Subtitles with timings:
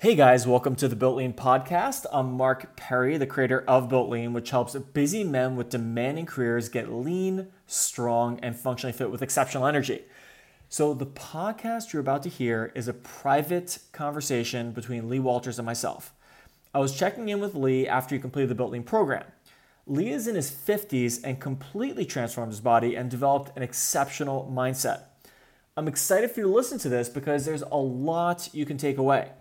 [0.00, 2.06] Hey guys, welcome to the Built Lean podcast.
[2.12, 6.68] I'm Marc Perry, the creator of Built Lean, which helps busy men with demanding careers
[6.68, 10.04] get lean, strong, and functionally fit with exceptional energy.
[10.68, 15.66] So, the podcast you're about to hear is a private conversation between Lee Walters and
[15.66, 16.14] myself.
[16.72, 19.24] I was checking in with Lee after he completed the Built Lean program.
[19.84, 25.06] Lee is in his 50s and completely transformed his body and developed an exceptional mindset.
[25.76, 28.98] I'm excited for you to listen to this because there's a lot you can take
[28.98, 29.32] away.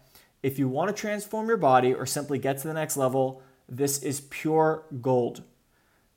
[0.47, 4.01] If you want to transform your body or simply get to the next level, this
[4.01, 5.43] is pure gold.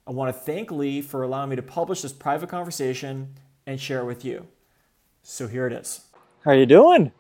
[0.07, 3.35] I want to thank Lee for allowing me to publish this private conversation
[3.67, 4.47] and share it with you.
[5.25, 6.03] So here it is.
[6.45, 7.11] How are you doing?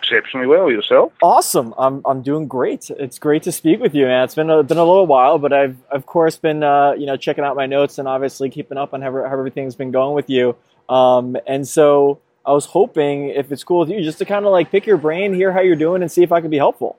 [0.00, 0.68] Exceptionally well.
[0.68, 1.12] Yourself?
[1.22, 1.72] Awesome.
[1.78, 2.90] I'm, I'm doing great.
[2.90, 4.24] It's great to speak with you, man.
[4.24, 7.16] It's been a, been a little while, but I've of course been uh, you know
[7.16, 10.28] checking out my notes and obviously keeping up on how, how everything's been going with
[10.28, 10.56] you.
[10.88, 12.18] Um, and so
[12.48, 14.96] I was hoping, if it's cool with you, just to kind of like pick your
[14.96, 16.98] brain, hear how you're doing, and see if I could be helpful.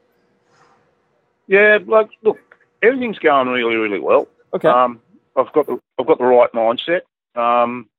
[1.47, 2.37] Yeah, like look,
[2.83, 4.27] everything's going really, really well.
[4.53, 4.67] Okay.
[4.67, 5.01] Um,
[5.35, 7.01] I've got the I've got the right mindset.
[7.35, 7.89] Um,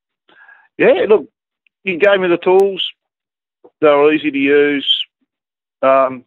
[0.78, 1.28] yeah, look,
[1.82, 2.88] you gave me the tools.
[3.80, 5.04] They were easy to use.
[5.82, 6.24] Um,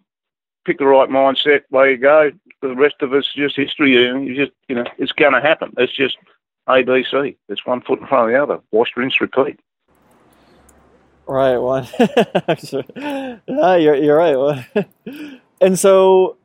[0.65, 1.61] pick the right mindset.
[1.71, 2.31] Way you go.
[2.61, 3.93] The rest of it's just history.
[3.93, 5.73] You just you know it's going to happen.
[5.77, 6.17] It's just
[6.67, 7.37] A B C.
[7.47, 8.61] It's one foot in front of the other.
[8.71, 9.59] Wash, rinse, repeat.
[11.25, 11.57] Right.
[11.57, 11.87] One.
[13.47, 14.65] no, you're you're right.
[15.61, 16.37] and so,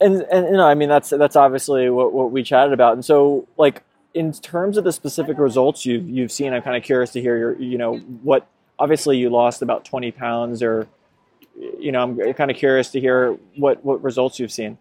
[0.00, 2.94] and and you know, I mean, that's that's obviously what what we chatted about.
[2.94, 3.82] And so, like
[4.14, 7.36] in terms of the specific results you've you've seen, I'm kind of curious to hear
[7.36, 8.46] your you know what.
[8.78, 10.86] Obviously, you lost about 20 pounds, or
[11.78, 14.76] you know, I'm kind of curious to hear what what results you've seen.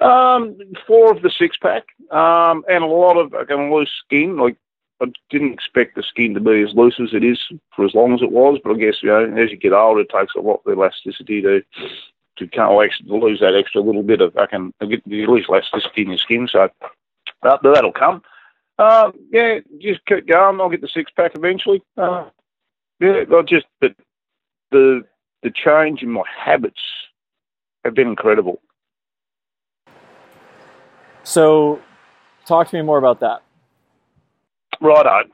[0.00, 4.36] Um, four of the six pack, um, and a lot of like, I'm loose skin,
[4.36, 4.56] like
[5.00, 7.38] I didn't expect the skin to be as loose as it is
[7.74, 10.00] for as long as it was, but I guess you know as you get older,
[10.00, 11.62] it takes a lot of elasticity to
[12.38, 16.10] to kind of lose that extra little bit of I can the least elasticity in
[16.10, 16.48] your skin.
[16.50, 16.68] So
[17.42, 18.22] uh, that'll come.
[18.78, 20.60] Uh, yeah, just keep going.
[20.60, 21.82] I'll get the six pack eventually.
[21.96, 22.28] Uh,
[23.00, 23.94] yeah, I just but
[24.70, 25.04] the
[25.42, 26.80] the change in my habits
[27.84, 28.60] have been incredible.
[31.22, 31.80] So,
[32.44, 33.42] talk to me more about that.
[34.80, 35.24] Righto.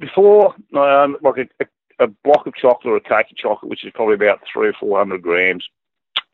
[0.00, 1.66] Before, um, like a,
[1.98, 4.72] a, block of chocolate or a cake of chocolate, which is probably about three or
[4.72, 5.68] four hundred grams,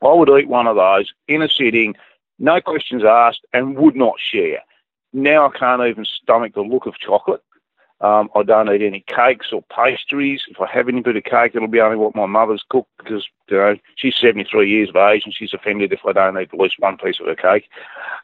[0.03, 1.95] I would eat one of those in a sitting,
[2.39, 4.61] no questions asked, and would not share.
[5.13, 7.43] Now I can't even stomach the look of chocolate.
[8.01, 10.43] Um, I don't eat any cakes or pastries.
[10.49, 13.27] If I have any bit of cake, it'll be only what my mother's cooked because
[13.51, 16.59] you know she's 73 years of age and she's offended if I don't eat at
[16.59, 17.69] least one piece of her cake.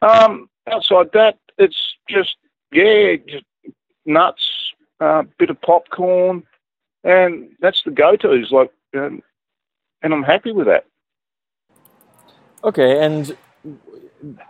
[0.01, 2.37] Um, outside that, it's just
[2.73, 3.45] yeah, just
[4.07, 4.43] nuts,
[5.01, 6.43] a uh, bit of popcorn,
[7.05, 8.51] and that's the go-tos.
[8.51, 9.23] Like, um,
[10.03, 10.87] and I'm happy with that.
[12.65, 13.37] Okay, and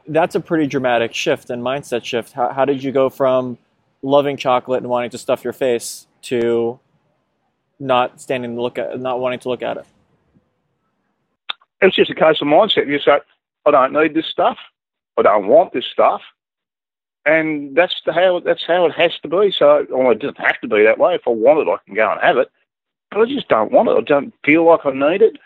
[0.07, 2.33] that's a pretty dramatic shift and mindset shift.
[2.33, 3.59] How, how did you go from
[4.03, 6.79] loving chocolate and wanting to stuff your face to
[7.79, 9.87] not standing to look at, not wanting to look at it?
[11.83, 12.87] It's just a case of mindset.
[12.87, 13.19] You say,
[13.67, 14.57] I don't need this stuff.
[15.19, 16.23] I don't want this stuff
[17.27, 19.51] and that's the how that's how it has to be.
[19.51, 21.17] So, well, it doesn't have to be that way.
[21.17, 22.51] If I want it, I can go and have it,
[23.11, 23.97] but I just don't want it.
[23.99, 25.37] I don't feel like I need it.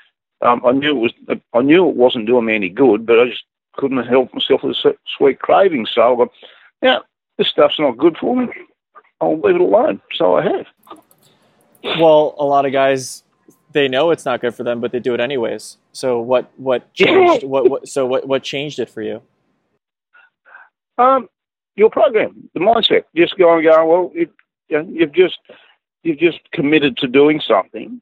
[0.42, 3.28] Um, I knew it was I knew it wasn't doing me any good, but I
[3.30, 3.44] just
[3.76, 5.86] couldn't help myself with a sweet craving.
[5.86, 6.26] So, I,
[6.82, 6.98] yeah,
[7.38, 8.48] this stuff's not good for me.
[9.20, 10.00] I'll leave it alone.
[10.14, 10.66] So I have.
[11.98, 13.22] Well, a lot of guys
[13.72, 15.78] they know it's not good for them, but they do it anyways.
[15.92, 17.44] So what what changed?
[17.44, 19.22] What, what so what what changed it for you?
[20.98, 21.28] Um,
[21.76, 23.04] your program, the mindset.
[23.14, 23.88] Just going, going.
[23.88, 24.30] Well, it,
[24.68, 25.38] you know, you've just
[26.02, 28.00] you've just committed to doing something.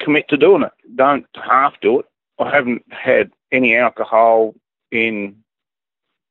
[0.00, 0.72] Commit to doing it.
[0.94, 2.06] Don't half do it.
[2.38, 4.54] I haven't had any alcohol
[4.92, 5.36] in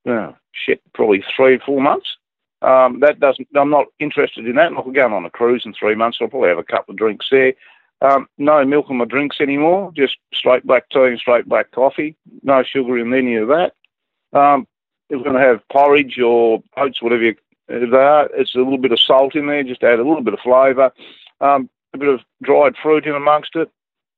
[0.08, 2.18] oh, shit, probably three, four months.
[2.62, 3.48] Um, that doesn't.
[3.56, 4.72] I'm not interested in that.
[4.74, 6.18] We're going on a cruise in three months.
[6.20, 7.54] I'll probably have a couple of drinks there.
[8.02, 9.92] Um, no milk in my drinks anymore.
[9.96, 12.16] Just straight black tea and straight black coffee.
[12.44, 13.74] No sugar in any of that.
[14.34, 14.68] Um,
[15.10, 17.36] we're going to have porridge or oats, whatever you,
[17.68, 20.34] they are, it's a little bit of salt in there, just add a little bit
[20.34, 20.92] of flavour,
[21.42, 23.70] um, a bit of dried fruit in amongst it,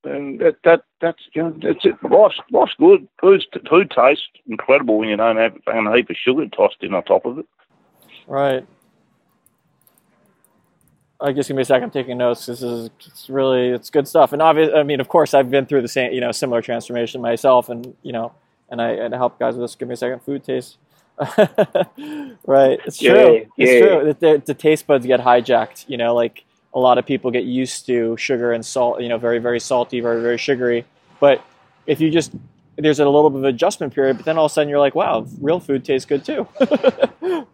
[0.03, 1.95] and that that that's you know that's it.
[2.03, 3.07] Life's life's good.
[3.19, 7.03] Food's, food tastes incredible when you don't have a heap of sugar tossed in on
[7.03, 7.45] top of it.
[8.27, 8.65] Right.
[11.21, 11.85] I guess give me a second.
[11.85, 12.45] I'm taking notes.
[12.45, 14.31] This is it's really it's good stuff.
[14.31, 17.21] And obviously, I mean, of course, I've been through the same, you know, similar transformation
[17.21, 18.33] myself, and you know,
[18.69, 19.75] and I and help guys with this.
[19.75, 20.21] Give me a second.
[20.21, 20.77] Food taste.
[22.45, 22.79] right.
[22.85, 23.45] It's true.
[23.57, 24.05] Yeah, it's true.
[24.05, 25.89] The, the, the, taste buds get hijacked.
[25.89, 29.17] You know, like a lot of people get used to sugar and salt, you know,
[29.17, 30.85] very, very salty, very, very sugary.
[31.19, 31.43] But
[31.87, 32.31] if you just,
[32.77, 34.95] there's a little bit of adjustment period, but then all of a sudden you're like,
[34.95, 36.47] wow, real food tastes good too.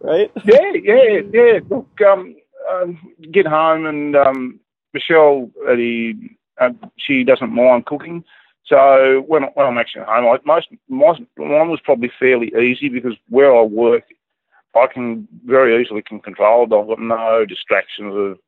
[0.00, 0.30] right?
[0.44, 1.58] Yeah, yeah, yeah.
[1.68, 2.36] Look, um,
[2.70, 4.60] um, get home and um,
[4.92, 6.14] Michelle, uh, the,
[6.60, 8.24] uh, she doesn't mind cooking.
[8.66, 12.88] So when, when I'm actually at home, I, most, most mine was probably fairly easy
[12.88, 14.04] because where I work,
[14.74, 16.74] I can very easily can control it.
[16.74, 18.38] I've got no distractions of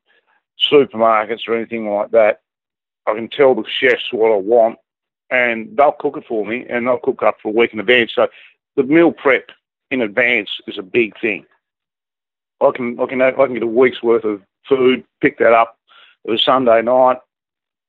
[0.71, 2.41] supermarkets or anything like that.
[3.07, 4.77] I can tell the chefs what I want,
[5.31, 8.11] and they'll cook it for me, and they'll cook up for a week in advance.
[8.13, 8.27] So
[8.75, 9.49] the meal prep
[9.89, 11.45] in advance is a big thing.
[12.61, 15.77] I can I can I can get a week's worth of food, pick that up.
[16.25, 17.17] It was Sunday night,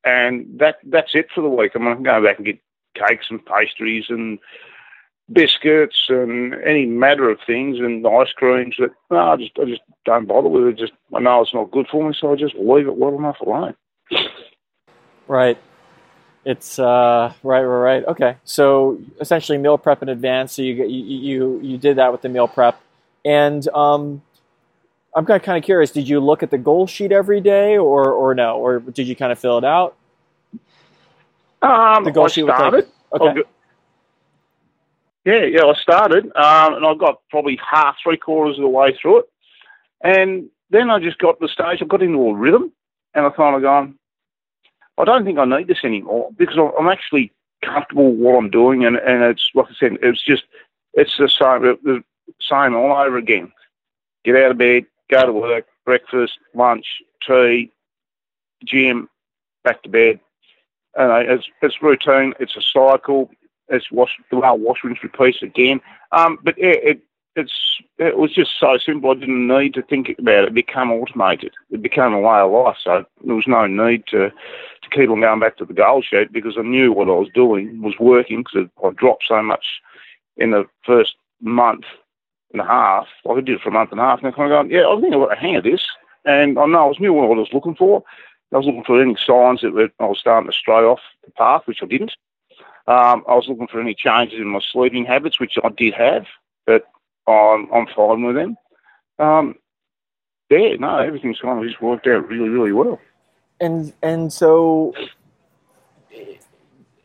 [0.05, 1.73] and that that's it for the week.
[1.75, 2.61] I'm going to go back and get
[2.95, 4.39] cakes and pastries and
[5.33, 9.83] biscuits and any matter of things and ice creams that no, I just I just
[10.05, 10.79] don't bother with it.
[10.79, 13.41] Just I know it's not good for me, so I just leave it well enough
[13.41, 13.75] alone.
[15.29, 15.59] Right.
[16.45, 18.05] It's uh, right, right, right.
[18.07, 20.53] Okay, so essentially meal prep in advance.
[20.55, 22.81] So you you you you did that with the meal prep,
[23.27, 24.23] and um,
[25.15, 25.91] I'm kind of kind of curious.
[25.91, 29.17] Did you look at the goal sheet every day, or or no, or did you
[29.17, 29.97] kind of fill it out?
[31.63, 32.87] Um, the goal I sheet started.
[33.13, 33.43] Like, okay.
[35.25, 38.97] Yeah, yeah, I started, um, and I got probably half, three quarters of the way
[38.97, 39.29] through it,
[40.01, 41.83] and then I just got to the stage.
[41.83, 42.73] I got into a rhythm,
[43.15, 43.99] and I kind of gone.
[44.97, 48.87] I don't think I need this anymore because I'm actually comfortable with what I'm doing,
[48.87, 50.45] and, and it's like I said, it's just
[50.95, 52.03] it's the same the
[52.41, 53.53] same all over again.
[54.25, 56.87] Get out of bed, go to work, breakfast, lunch,
[57.27, 57.71] tea,
[58.65, 59.09] gym,
[59.65, 60.21] back to bed.
[60.97, 62.35] And it's it's routine.
[62.41, 63.31] It's a cycle
[63.71, 65.81] it's wash way wash rinse repeat again.
[66.13, 67.01] Um, but it
[67.37, 69.11] it's it was just so simple.
[69.11, 70.49] I didn't need to think about it.
[70.49, 71.55] It became automated.
[71.71, 72.77] It became a way of life.
[72.83, 76.33] So there was no need to to keep on going back to the goal sheet
[76.33, 79.65] because I knew what I was doing was working because I dropped so much
[80.37, 81.85] in the first month
[82.53, 83.07] and a half.
[83.29, 84.89] I did it for a month and a half, and I kind of going, yeah,
[84.89, 85.87] I think I've got a hang of this.
[86.25, 88.03] And I know I was knew what I was looking for.
[88.53, 91.63] I was looking for any signs that I was starting to stray off the path,
[91.67, 92.13] which I didn't.
[92.87, 96.27] Um, I was looking for any changes in my sleeping habits, which I did have,
[96.67, 96.85] but
[97.29, 98.57] I'm, I'm fine with them.
[99.19, 99.55] Um,
[100.51, 103.01] yeah, no, everything's kind of just worked out really, really well.
[103.61, 104.95] And and so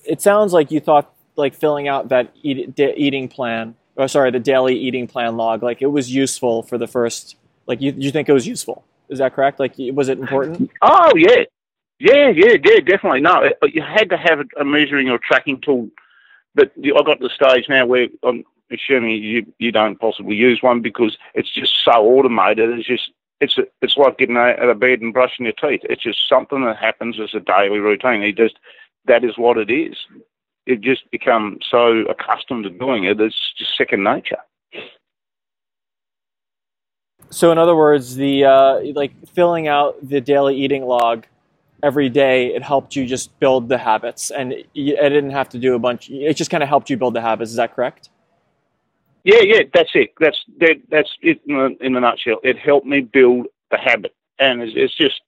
[0.03, 4.39] it sounds like you thought like filling out that eat, eating plan, or sorry, the
[4.39, 7.35] daily eating plan log, like it was useful for the first,
[7.67, 8.83] like you you think it was useful?
[9.09, 9.59] Is that correct?
[9.59, 10.71] Like, was it important?
[10.81, 11.43] Oh yeah,
[11.99, 13.21] yeah, yeah, yeah, definitely.
[13.21, 15.89] No, you had to have a measuring or tracking tool,
[16.53, 20.61] but I got to the stage now where I'm assuming you you don't possibly use
[20.61, 22.69] one because it's just so automated.
[22.71, 25.81] It's just it's it's like getting out of bed and brushing your teeth.
[25.83, 28.23] It's just something that happens as a daily routine.
[28.23, 28.57] It just
[29.05, 29.95] that is what it is.
[30.65, 33.19] It just become so accustomed to doing it.
[33.21, 34.37] It's just second nature.
[37.29, 41.25] So, in other words, the uh, like filling out the daily eating log
[41.83, 45.75] every day, it helped you just build the habits, and it didn't have to do
[45.75, 46.09] a bunch.
[46.09, 47.51] It just kind of helped you build the habits.
[47.51, 48.09] Is that correct?
[49.23, 50.13] Yeah, yeah, that's it.
[50.19, 52.39] That's that, that's it in a, in a nutshell.
[52.43, 55.21] It helped me build the habit, and it's, it's just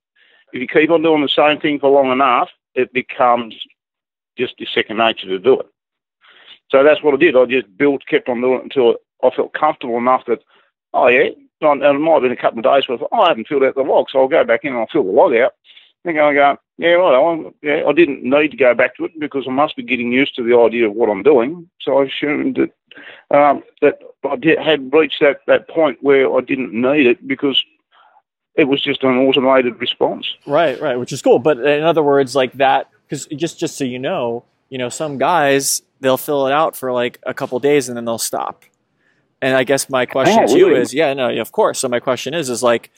[0.54, 3.56] if you keep on doing the same thing for long enough, it becomes
[4.38, 5.68] just your second nature to do it.
[6.70, 7.36] So that's what I did.
[7.36, 10.40] I just built, kept on doing it until I felt comfortable enough that,
[10.94, 11.30] oh yeah,
[11.62, 13.48] and it might have been a couple of days where I thought, oh, I haven't
[13.48, 15.54] filled out the log, so I'll go back in and I'll fill the log out.
[16.04, 17.54] Then I go, yeah, right.
[17.64, 20.36] yeah, I didn't need to go back to it because I must be getting used
[20.36, 21.70] to the idea of what I'm doing.
[21.82, 26.42] So I assumed that um, that I did, had reached that, that point where I
[26.42, 27.64] didn't need it because
[28.56, 30.36] it was just an automated response.
[30.46, 31.40] Right, right, which is cool.
[31.40, 35.18] But in other words, like that, because just just so you know, you know, some
[35.18, 38.64] guys they'll fill it out for like a couple days and then they'll stop.
[39.42, 40.76] And I guess my question oh, to really?
[40.76, 41.80] you is, yeah, no, of course.
[41.80, 42.92] So my question is, is like,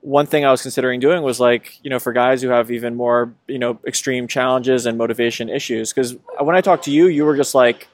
[0.00, 2.94] one thing I was considering doing was like, you know, for guys who have even
[2.94, 5.92] more, you know, extreme challenges and motivation issues.
[5.92, 7.88] Because when I talked to you, you were just like,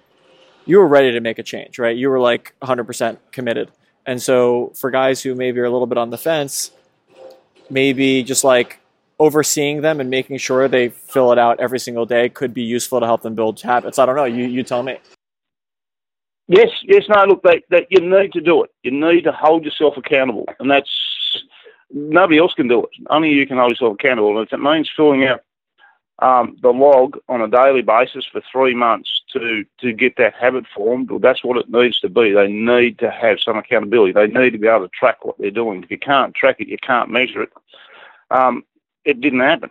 [0.67, 1.97] you were ready to make a change, right?
[1.97, 3.71] You were like 100% committed.
[4.05, 6.73] And so for guys who maybe are a little bit on the fence,
[7.71, 8.80] maybe just like
[9.21, 12.99] overseeing them and making sure they fill it out every single day could be useful
[12.99, 13.99] to help them build habits.
[13.99, 14.25] I don't know.
[14.25, 14.99] You, you tell me.
[16.49, 18.71] Yes, yes, no, look, they, they, you need to do it.
[18.83, 20.47] You need to hold yourself accountable.
[20.59, 20.91] And that's
[21.93, 22.91] nobody else can do it.
[23.09, 24.37] Only you can hold yourself accountable.
[24.37, 25.43] And if it means filling out
[26.21, 30.65] um, the log on a daily basis for three months to, to get that habit
[30.75, 32.33] formed, well, that's what it needs to be.
[32.33, 34.13] They need to have some accountability.
[34.13, 35.85] They need to be able to track what they're doing.
[35.85, 37.53] If you can't track it, you can't measure it.
[38.31, 38.65] Um,
[39.11, 39.71] it didn't happen.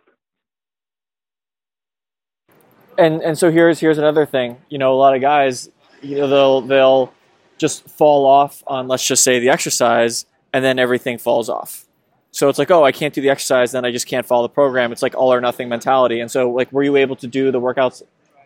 [2.98, 4.58] And and so here's here's another thing.
[4.70, 5.70] You know, a lot of guys,
[6.02, 7.14] you know, they'll they'll
[7.58, 11.86] just fall off on let's just say the exercise, and then everything falls off.
[12.32, 14.54] So it's like, oh, I can't do the exercise, then I just can't follow the
[14.54, 14.92] program.
[14.92, 16.20] It's like all or nothing mentality.
[16.20, 18.04] And so, like, were you able to do the workouts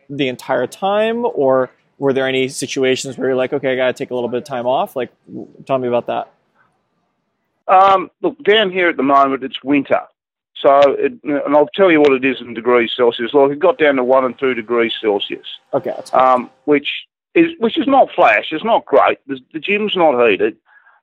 [0.10, 3.94] the entire time, or were there any situations where you're like, okay, I got to
[3.94, 4.96] take a little bit of time off?
[4.96, 5.12] Like,
[5.66, 6.32] tell me about that.
[7.68, 10.02] Um, look, down here at the moment, it's winter.
[10.64, 13.34] So, it, and I'll tell you what it is in degrees Celsius.
[13.34, 15.60] Like, it got down to one and two degrees Celsius.
[15.74, 15.94] Okay.
[16.14, 17.06] Um, which
[17.36, 18.54] is which is not flash.
[18.54, 19.20] It's not great.
[19.28, 20.56] The, the gym's not heated,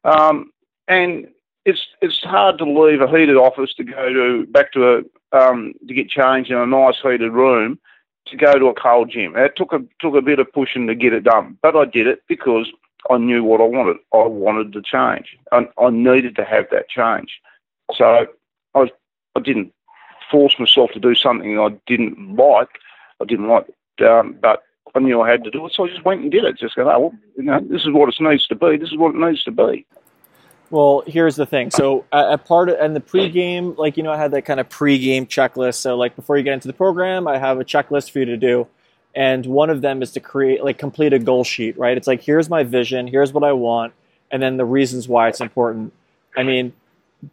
[0.05, 0.51] um,
[0.89, 1.29] and
[1.67, 5.75] it's it's hard to leave a heated office to go to back to a um,
[5.87, 7.79] to get changed in a nice heated room
[8.29, 9.37] to go to a cold gym.
[9.37, 12.07] It took a took a bit of pushing to get it done, but I did
[12.07, 12.67] it because
[13.11, 13.99] I knew what I wanted.
[14.15, 17.41] I wanted to change, and I needed to have that change.
[17.95, 18.27] So
[19.37, 19.73] I didn't
[20.31, 22.69] force myself to do something I didn't like.
[23.21, 23.67] I didn't like,
[24.07, 24.63] um, but
[24.95, 26.59] I knew I had to do it, so I just went and did it.
[26.59, 28.77] Just go, oh, well, you know, this is what it needs to be.
[28.77, 29.87] This is what it needs to be.
[30.71, 31.71] Well, here's the thing.
[31.73, 34.69] So, a part of and the pregame, like you know, I had that kind of
[34.69, 35.77] pregame checklist.
[35.77, 38.37] So, like before you get into the program, I have a checklist for you to
[38.37, 38.69] do,
[39.15, 41.77] and one of them is to create, like, complete a goal sheet.
[41.77, 41.97] Right?
[41.97, 43.95] It's like here's my vision, here's what I want,
[44.31, 45.93] and then the reasons why it's important.
[46.37, 46.73] I mean,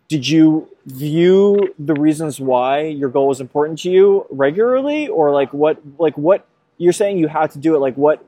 [0.07, 5.53] did you view the reasons why your goal was important to you regularly, or like
[5.53, 6.45] what, like what
[6.77, 7.79] you're saying you had to do it?
[7.79, 8.25] Like what,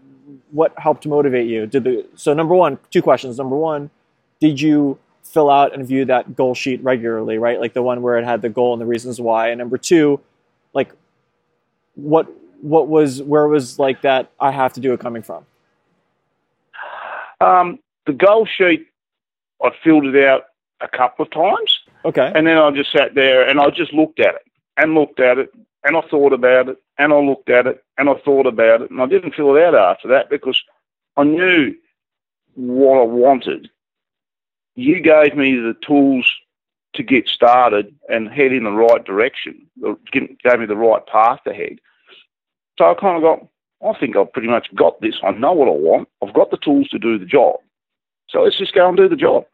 [0.52, 1.66] what helped motivate you?
[1.66, 3.38] Did the so number one, two questions.
[3.38, 3.90] Number one
[4.40, 7.60] did you fill out and view that goal sheet regularly, right?
[7.60, 9.50] Like the one where it had the goal and the reasons why.
[9.50, 10.20] And number two,
[10.74, 10.92] like
[11.96, 12.28] what
[12.62, 15.46] what was where was like that I have to do it coming from?
[17.42, 18.88] Um, the goal sheet,
[19.64, 20.46] I filled it out
[20.82, 21.80] a couple of times.
[22.06, 22.32] Okay.
[22.34, 24.42] And then I just sat there and I just looked at it
[24.78, 25.50] and looked at it
[25.84, 28.92] and I thought about it and I looked at it and I thought about it
[28.92, 30.62] and I didn't fill it out after that because
[31.18, 31.76] I knew
[32.56, 33.70] what I wanted
[34.80, 36.26] you gave me the tools
[36.94, 39.68] to get started and head in the right direction,
[40.12, 41.80] gave me the right path ahead.
[42.78, 43.48] So I kind of got,
[43.88, 45.16] I think I've pretty much got this.
[45.22, 46.08] I know what I want.
[46.24, 47.58] I've got the tools to do the job.
[48.30, 49.46] So let's just go and do the job.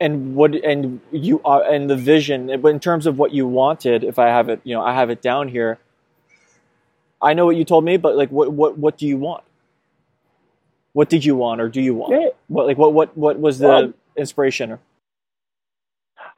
[0.00, 4.02] And what and you are and the vision in terms of what you wanted.
[4.02, 5.78] If I have it, you know, I have it down here.
[7.20, 9.44] I know what you told me, but like, what what what do you want?
[10.94, 12.14] What did you want, or do you want?
[12.14, 12.28] Yeah.
[12.48, 14.78] What like what what what was the well, inspiration?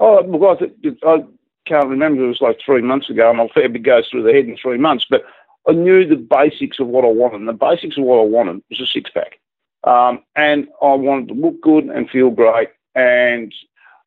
[0.01, 0.59] Oh, well,
[1.05, 1.25] I
[1.67, 2.25] can't remember.
[2.25, 4.57] It was like three months ago, and I'll fair bit goes through the head in
[4.57, 5.07] three months.
[5.09, 5.25] But
[5.69, 7.37] I knew the basics of what I wanted.
[7.37, 9.39] And the basics of what I wanted was a six pack,
[9.85, 12.69] um, and I wanted to look good and feel great.
[12.95, 13.53] And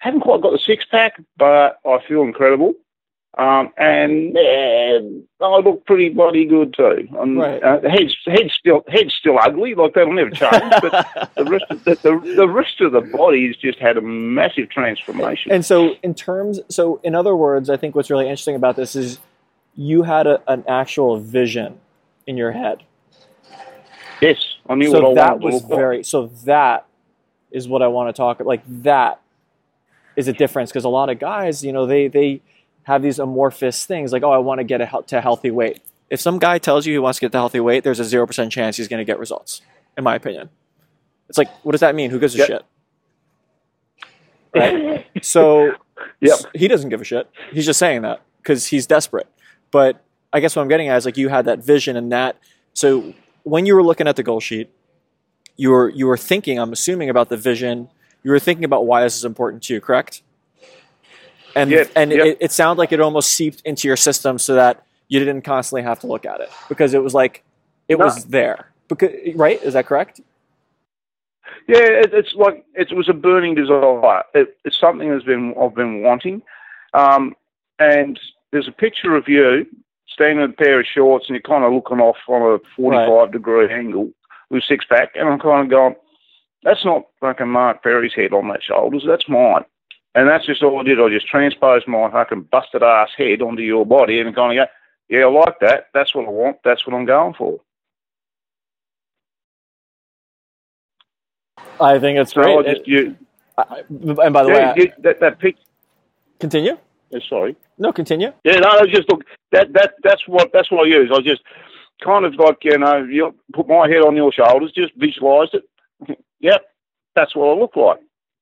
[0.02, 2.76] I haven't quite got the six pack, but I feel incredible.
[3.38, 4.38] Um, and
[5.42, 7.10] I look pretty bloody good too.
[7.20, 7.62] Um, right.
[7.62, 10.74] Uh, head's, head's still head's still ugly, like that'll never change.
[10.82, 14.02] but the rest of the, the, the rest of the body has just had a
[14.02, 15.52] massive transformation.
[15.52, 18.96] And so, in terms, so in other words, I think what's really interesting about this
[18.96, 19.20] is
[19.76, 21.82] you had a, an actual vision
[22.26, 22.84] in your head.
[24.22, 24.38] Yes,
[24.70, 26.04] I knew so what I that was very.
[26.04, 26.86] So that
[27.56, 28.40] is what I want to talk.
[28.40, 28.48] about.
[28.48, 29.22] Like that
[30.16, 32.42] is a difference because a lot of guys, you know, they they
[32.84, 35.82] have these amorphous things like, oh, I want to get a, to healthy weight.
[36.10, 38.52] If some guy tells you he wants to get to healthy weight, there's a 0%
[38.52, 39.62] chance he's going to get results,
[39.98, 40.50] in my opinion.
[41.28, 42.12] It's like, what does that mean?
[42.12, 42.48] Who gives a yep.
[42.48, 42.66] shit?
[44.54, 45.08] Right?
[45.26, 45.74] so
[46.20, 46.38] yep.
[46.54, 47.28] he doesn't give a shit.
[47.52, 49.28] He's just saying that because he's desperate.
[49.72, 52.38] But I guess what I'm getting at is like you had that vision and that.
[52.74, 54.70] So when you were looking at the goal sheet,
[55.58, 57.90] you were you were thinking, I'm assuming, about the vision.
[58.24, 60.22] You were thinking about why this is important to you, correct?
[61.56, 62.12] and and.
[62.12, 65.84] It, it sounded like it almost seeped into your system so that you didn't constantly
[65.84, 67.44] have to look at it because it was like
[67.88, 68.06] it no.
[68.06, 68.72] was there.
[68.88, 70.22] Because right, is that correct?
[71.68, 74.24] Yeah, it, it's like it was a burning desire.
[74.34, 76.42] It, it's something that's been I've been wanting,
[76.94, 77.36] um,
[77.80, 78.20] and
[78.52, 79.66] there's a picture of you
[80.08, 83.10] standing in a pair of shorts and you're kind of looking off on a 45
[83.10, 83.32] right.
[83.32, 84.12] degree angle
[84.50, 85.96] with six pack, and I'm kind of going,
[86.64, 89.66] that's not fucking Marc Perry's head on that shoulders, that's mine.
[90.16, 91.00] And that's just all I did.
[91.00, 94.72] I just transposed my fucking busted ass head onto your body and kind of go,
[95.10, 95.88] yeah, I like that.
[95.94, 96.58] That's what I want.
[96.64, 97.60] That's what I'm going for.
[101.80, 102.46] I think it's great.
[102.46, 103.18] So just, you,
[103.58, 105.58] I, and by the yeah, way, you, that, that pic-
[106.40, 106.78] continue.
[107.10, 107.56] Yeah, sorry.
[107.78, 108.32] No, continue.
[108.44, 109.24] Yeah, no, just look.
[109.52, 111.12] That that that's what that's what I use.
[111.14, 111.42] I just
[112.04, 115.64] kind of like you know, you put my head on your shoulders, just visualise it.
[116.40, 116.64] yep,
[117.16, 118.00] that's what I look like.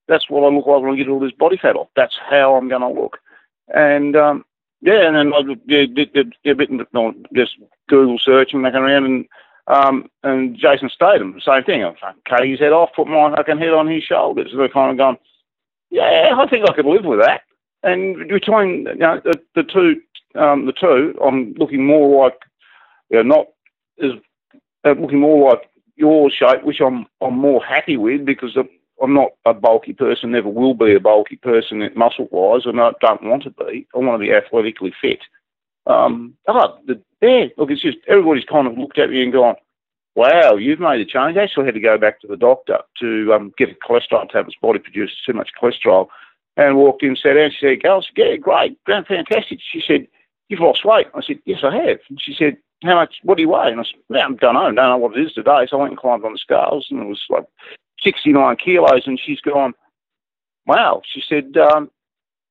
[0.07, 1.89] That's what I look like when I get all this body fat off.
[1.95, 3.19] That's how I'm going to look.
[3.73, 4.45] And um,
[4.81, 5.97] yeah, and then I did,
[6.45, 6.69] a bit
[7.33, 7.55] just
[7.87, 9.25] Google searching, looking around, and
[9.67, 11.85] um, and Jason Statham, same thing.
[11.85, 11.95] I'm
[12.27, 14.51] cut his head off, put my fucking head on his shoulders.
[14.51, 15.17] And they're kind of going,
[15.89, 17.41] yeah, I think I could live with that.
[17.81, 20.01] And between you know, the, the two,
[20.35, 22.37] um, the two, I'm looking more like,
[23.13, 23.47] you know, not
[24.03, 24.19] as
[24.83, 28.57] uh, looking more like your shape, which I'm I'm more happy with because
[29.01, 32.91] I'm not a bulky person, never will be a bulky person muscle wise, and I
[32.99, 33.87] don't want to be.
[33.93, 35.19] I want to be athletically fit.
[35.85, 39.55] Um, oh, the, yeah, look, it's just everybody's kind of looked at me and gone,
[40.15, 41.37] wow, you've made a change.
[41.37, 44.55] I actually had to go back to the doctor to um, get a cholesterol tablets.
[44.61, 46.07] Body produced too much cholesterol.
[46.55, 47.49] And walked in, sat down.
[47.49, 50.07] She said, "Girls, yeah, great, fantastic." She said,
[50.49, 53.15] "You've lost weight." I said, "Yes, I have." And she said, "How much?
[53.23, 54.63] What do you weigh?" And I said, well, "I don't know.
[54.63, 57.01] Don't know what it is today." So I went and climbed on the scales, and
[57.01, 57.45] it was like
[58.01, 59.07] 69 kilos.
[59.07, 59.73] And she's gone,
[60.65, 61.89] "Wow." She said, um,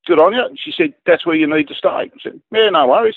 [0.06, 2.70] "Good on you." And she said, "That's where you need to stay." I said, "Yeah,
[2.70, 3.16] no worries."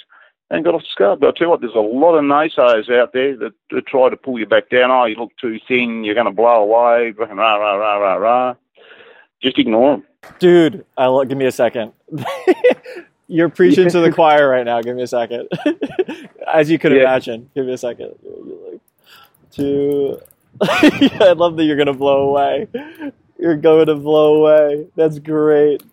[0.50, 1.16] and got off the scale.
[1.16, 4.10] But I tell you what, there's a lot of naysayers out there that, that try
[4.10, 4.92] to pull you back down.
[4.92, 8.56] Oh, you look too thin, you're going to blow away, rah, rah, rah, rah, rah.
[9.42, 10.04] Just ignore them.
[10.40, 11.94] Dude, I'll give me a second.
[13.28, 14.82] you're preaching to the choir right now.
[14.82, 15.50] Give me a second.
[16.54, 17.02] As you could yeah.
[17.02, 17.50] imagine.
[17.56, 18.16] Give me a second.
[19.52, 20.20] Two.
[20.62, 22.68] I love that you're going to blow away.
[23.40, 24.88] You're going to blow away.
[24.96, 25.84] That's great.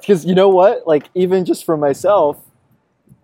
[0.00, 0.86] Because you know what?
[0.86, 2.38] Like, even just for myself,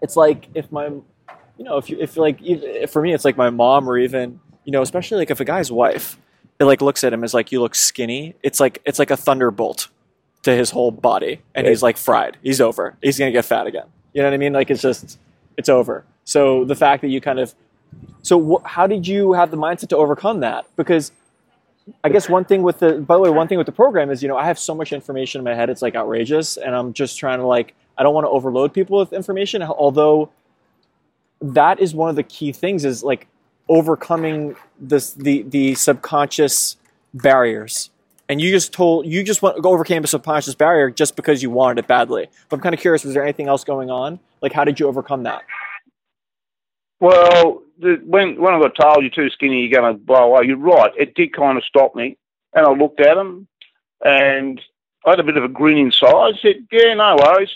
[0.02, 3.36] it's like if my you know if you if like if, for me it's like
[3.36, 6.18] my mom or even you know especially like if a guy's wife
[6.58, 9.16] it like looks at him as like you look skinny it's like it's like a
[9.16, 9.88] thunderbolt
[10.42, 13.86] to his whole body and he's like fried he's over he's gonna get fat again
[14.12, 15.18] you know what i mean like it's just
[15.56, 17.54] it's over so the fact that you kind of
[18.22, 21.12] so wh- how did you have the mindset to overcome that because
[22.04, 24.22] I guess one thing with the by the way, one thing with the program is,
[24.22, 26.56] you know, I have so much information in my head, it's like outrageous.
[26.56, 29.62] And I'm just trying to like I don't want to overload people with information.
[29.62, 30.30] Although
[31.40, 33.26] that is one of the key things is like
[33.68, 36.76] overcoming this the the subconscious
[37.14, 37.90] barriers.
[38.28, 41.80] And you just told you just went overcame a subconscious barrier just because you wanted
[41.80, 42.28] it badly.
[42.48, 44.20] But I'm kind of curious, was there anything else going on?
[44.40, 45.42] Like, how did you overcome that?
[47.00, 50.46] Well, the, when when I got told you're too skinny, you're going to blow away.
[50.46, 50.92] You're right.
[50.96, 52.16] It did kind of stop me,
[52.54, 53.48] and I looked at him,
[54.04, 54.60] and
[55.04, 56.14] I had a bit of a grin inside.
[56.14, 57.50] I said, "Yeah, no worries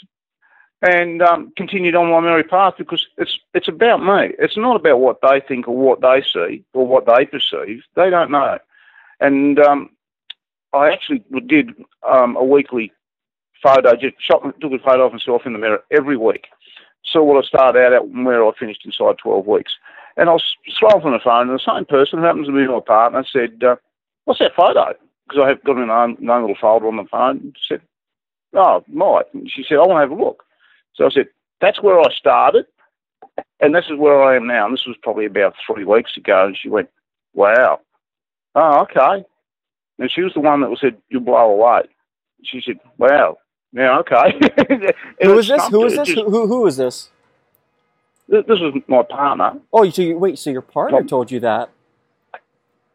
[0.83, 4.35] and um, continued on my merry path because it's it's about me.
[4.38, 7.83] It's not about what they think or what they see or what they perceive.
[7.94, 8.59] They don't know.
[9.20, 9.90] And um,
[10.77, 11.71] I actually did
[12.09, 12.93] um, a weekly
[13.62, 16.47] photo, just shot, took a photo of myself in the mirror every week.
[17.05, 19.75] Saw what I started out at and where I finished inside 12 weeks.
[20.17, 22.67] And I was scrolling on the phone, and the same person, who happens to be
[22.67, 23.77] my partner, said, uh,
[24.25, 24.95] What's that photo?
[25.29, 27.53] Because I have got an own, own little folder on the phone.
[27.69, 27.81] Said,
[28.55, 29.27] Oh, Mike.
[29.35, 30.43] And she said, I want to have a look.
[30.95, 31.27] So I said,
[31.61, 32.67] that's where I started,
[33.61, 34.67] and this is where I am now.
[34.67, 36.47] And this was probably about three weeks ago.
[36.47, 36.89] And she went,
[37.35, 37.81] wow.
[38.55, 39.25] Oh, okay.
[39.99, 41.83] And she was the one that said, you'll blow away.
[42.45, 43.39] She said, wow.
[43.73, 44.39] Yeah, okay.
[45.23, 45.67] who was this?
[45.69, 46.09] Who was this?
[46.09, 47.11] Just, who, who was this?
[48.29, 49.59] This, was my partner.
[49.73, 51.71] Oh, so you, wait, so your partner my, told you that?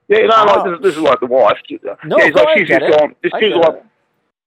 [0.08, 1.58] Yeah, you no, like, this, this, is like the wife.
[2.04, 3.16] No, yeah, like she's just gone.
[3.24, 3.86] This, she was like,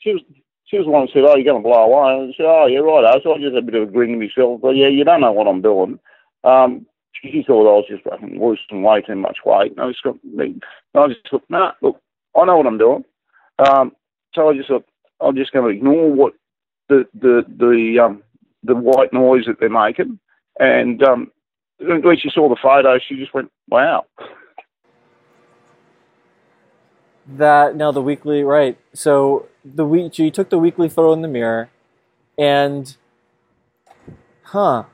[0.01, 0.23] she was
[0.67, 2.47] she was the one who said, "Oh, you're going to blow away." And I said,
[2.47, 3.23] "Oh, yeah, right." I.
[3.23, 4.61] So I just had a bit of a grin to myself.
[4.61, 5.99] But yeah, you don't know what I'm doing.
[6.43, 9.73] Um, she thought I was just fucking losing way too much weight.
[9.73, 10.17] And I just got.
[10.95, 12.01] I just thought, nah, look,
[12.37, 13.05] I know what I'm doing.
[13.59, 13.93] Um,
[14.35, 14.85] so I just thought
[15.21, 16.35] I'm just going to ignore what
[16.89, 18.23] the the the um
[18.63, 20.19] the white noise that they're making.
[20.59, 21.31] And um,
[21.79, 24.07] when she saw the photo, she just went, "Wow."
[27.27, 28.79] That now the weekly right.
[28.93, 31.71] So the week she took the weekly photo in the mirror,
[32.39, 32.95] and
[34.43, 34.85] huh.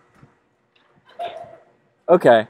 [2.08, 2.48] Okay,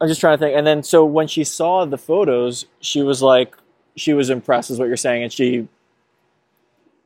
[0.00, 0.56] I'm just trying to think.
[0.56, 3.56] And then so when she saw the photos, she was like,
[3.96, 5.68] she was impressed, is what you're saying, and she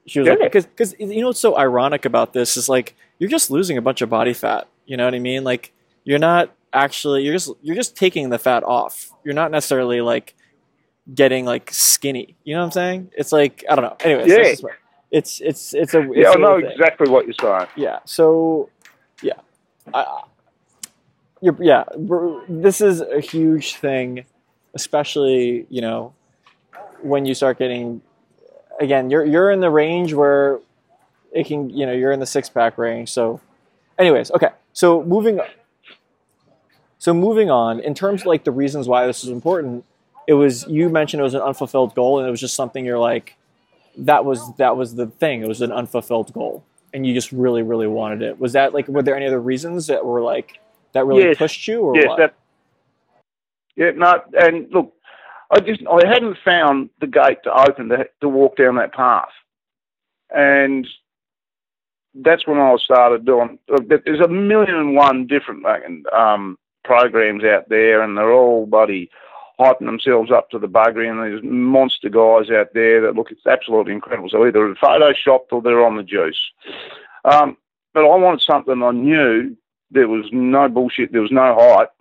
[0.06, 3.30] she was like, because because you know what's so ironic about this is like you're
[3.30, 4.68] just losing a bunch of body fat.
[4.86, 5.42] You know what I mean?
[5.42, 5.72] Like
[6.04, 9.10] you're not actually you're just you're just taking the fat off.
[9.24, 10.34] You're not necessarily like
[11.12, 12.36] getting like skinny.
[12.44, 13.10] You know what I'm saying?
[13.16, 13.96] It's like I don't know.
[14.00, 14.68] Anyways, yeah.
[15.10, 16.30] it's it's it's a it's yeah.
[16.30, 17.66] I know exactly what you're saying.
[17.76, 17.98] Yeah.
[18.04, 18.70] So
[19.22, 19.40] yeah,
[19.92, 20.22] I,
[21.40, 21.84] you're, yeah.
[22.48, 24.24] This is a huge thing,
[24.72, 26.14] especially you know
[27.02, 28.02] when you start getting
[28.80, 29.10] again.
[29.10, 30.60] You're you're in the range where
[31.32, 33.10] it can you know you're in the six pack range.
[33.10, 33.40] So,
[33.98, 34.50] anyways, okay.
[34.72, 35.40] So moving.
[36.98, 39.84] So moving on, in terms of like the reasons why this is important,
[40.26, 42.98] it was you mentioned it was an unfulfilled goal and it was just something you're
[42.98, 43.36] like
[43.98, 46.64] that was that was the thing it was an unfulfilled goal
[46.96, 48.40] and you just really, really wanted it.
[48.40, 50.60] Was that like, were there any other reasons that were like,
[50.92, 51.36] that really Yes.
[51.36, 52.16] pushed you or yes, what?
[52.16, 52.34] that.
[53.76, 54.94] Yeah, no, and look,
[55.50, 59.30] I just I hadn't found the gate to open to, to walk down that path,
[60.34, 60.86] and
[62.14, 63.58] that's when I started doing.
[63.68, 65.64] There's a million and one different
[66.12, 69.10] um, programs out there, and they're all buddy
[69.58, 73.46] hyping themselves up to the buggery, and there's monster guys out there that look it's
[73.46, 74.28] absolutely incredible.
[74.28, 76.40] So either they're photoshopped or they're on the juice.
[77.24, 77.56] Um,
[77.94, 79.56] but I wanted something I knew
[79.90, 81.92] there was no bullshit, there was no hype,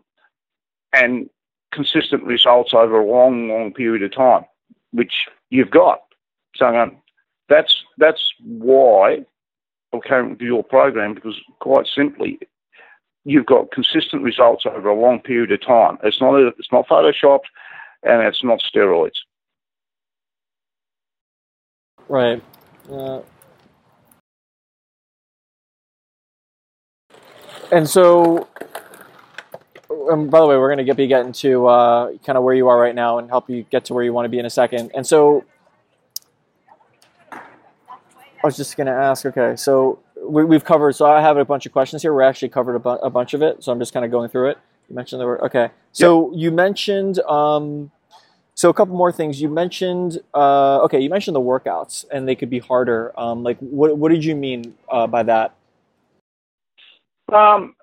[0.93, 1.29] and
[1.71, 4.45] consistent results over a long, long period of time,
[4.91, 5.99] which you've got.
[6.55, 6.97] So um,
[7.49, 9.25] that's that's why
[9.93, 12.39] I came to your program because quite simply,
[13.23, 15.97] you've got consistent results over a long period of time.
[16.03, 17.49] It's not a, it's not photoshopped,
[18.03, 19.17] and it's not steroids.
[22.07, 22.41] Right.
[22.89, 23.21] Uh,
[27.71, 28.47] and so,
[30.09, 32.53] um, by the way, we're going to get be getting to uh, kind of where
[32.53, 34.45] you are right now and help you get to where you want to be in
[34.45, 34.91] a second.
[34.95, 35.45] And so,
[37.31, 37.39] I
[38.43, 39.25] was just going to ask.
[39.25, 40.93] Okay, so we, we've covered.
[40.93, 42.13] So I have a bunch of questions here.
[42.13, 43.63] We actually covered a, bu- a bunch of it.
[43.63, 44.57] So I'm just kind of going through it.
[44.89, 45.41] You mentioned the word.
[45.41, 45.71] okay.
[45.91, 47.19] So you mentioned.
[47.21, 47.91] Um,
[48.53, 49.41] so a couple more things.
[49.41, 53.11] You mentioned, uh, okay, you mentioned the workouts, and they could be harder.
[53.19, 55.55] Um, like, what what did you mean uh, by that?
[57.33, 57.75] Um,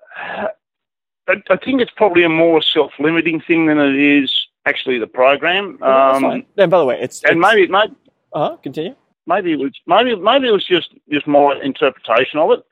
[1.27, 4.31] I, I think it's probably a more self-limiting thing than it is
[4.65, 5.77] actually the program.
[5.79, 6.45] That's Um, fine.
[6.57, 7.93] and by the way, it's and maybe, maybe,
[8.33, 8.57] uh huh.
[8.57, 8.95] Continue.
[9.27, 12.63] maybe it was maybe maybe it was just just my interpretation of it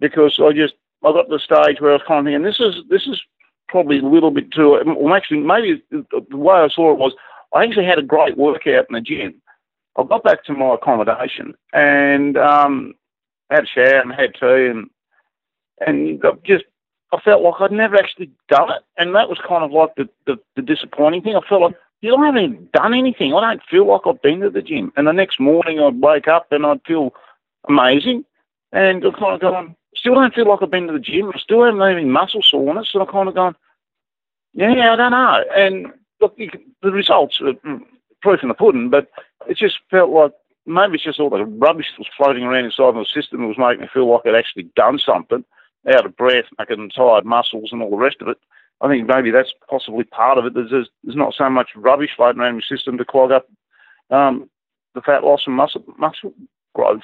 [0.00, 2.60] because I just I got to the stage where I was kind of thinking this
[2.60, 3.20] is this is
[3.68, 4.80] probably a little bit too.
[4.84, 7.14] Well, actually, maybe the way I saw it was
[7.54, 9.34] I actually had a great workout in the gym.
[9.96, 12.94] I got back to my accommodation and um,
[13.50, 14.88] had a shower and had tea and
[15.86, 16.64] and I just
[17.12, 20.08] I felt like I'd never actually done it, and that was kind of like the,
[20.26, 21.36] the, the disappointing thing.
[21.36, 23.32] I felt like you I haven't done anything.
[23.34, 24.92] I don't feel like I've been to the gym.
[24.96, 27.14] And the next morning I'd wake up and I'd feel
[27.68, 28.24] amazing,
[28.72, 31.30] and I'm kind of going, still don't feel like I've been to the gym.
[31.34, 33.54] I still haven't any muscle soreness, and I'm kind of going,
[34.54, 35.44] yeah, I don't know.
[35.56, 35.86] And
[36.20, 36.50] look, can,
[36.82, 37.82] the results are mm,
[38.20, 39.10] proof in the pudding, but
[39.48, 40.32] it just felt like
[40.66, 43.58] maybe it's just all the rubbish that was floating around inside my system that was
[43.58, 45.44] making me feel like I'd actually done something,
[45.88, 48.38] out of breath, fucking tired muscles and all the rest of it.
[48.80, 50.54] I think maybe that's possibly part of it.
[50.54, 53.48] There's, there's, there's not so much rubbish floating around my system to clog up
[54.10, 54.50] um,
[54.94, 56.34] the fat loss and muscle, muscle
[56.74, 57.02] growth.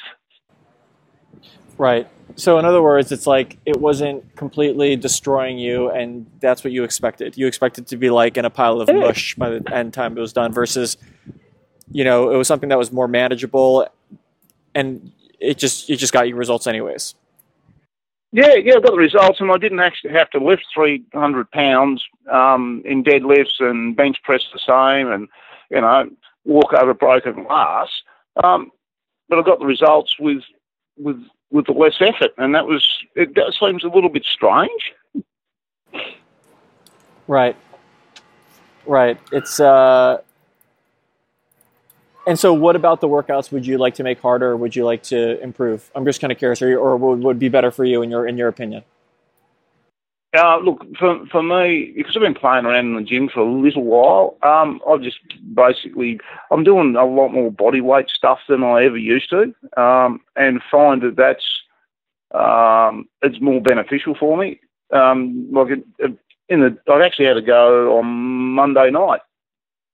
[1.76, 2.08] Right.
[2.34, 6.82] So in other words, it's like it wasn't completely destroying you, and that's what you
[6.82, 7.36] expected.
[7.36, 10.20] You expected to be like in a pile of mush by the end time it
[10.20, 10.96] was done, versus,
[11.92, 13.86] you know, it was something that was more manageable,
[14.74, 17.14] and it just it just got you results anyways.
[18.30, 22.04] Yeah, yeah, I got the results, and I didn't actually have to lift 300 pounds
[22.30, 25.28] um, in deadlifts and bench press the same, and
[25.70, 26.10] you know,
[26.44, 27.88] walk over broken glass.
[28.42, 28.70] Um,
[29.28, 30.42] but I got the results with
[30.98, 33.34] with with the less effort, and that was it.
[33.34, 34.92] That seems a little bit strange.
[37.26, 37.56] Right.
[38.86, 39.18] Right.
[39.32, 40.18] It's uh
[42.28, 44.84] and so what about the workouts would you like to make harder or would you
[44.84, 45.90] like to improve?
[45.94, 48.28] I'm just kind of curious or, or what would be better for you in your
[48.28, 48.84] in your opinion?
[50.36, 53.50] Uh, look, for, for me, because I've been playing around in the gym for a
[53.50, 55.18] little while, um, I've just
[55.54, 60.20] basically, I'm doing a lot more body weight stuff than I ever used to, um,
[60.36, 61.46] and find that that's,
[62.34, 64.60] um, it's more beneficial for me.
[64.92, 66.18] Um, like it, it,
[66.50, 69.20] in the, I've actually had to go on Monday night,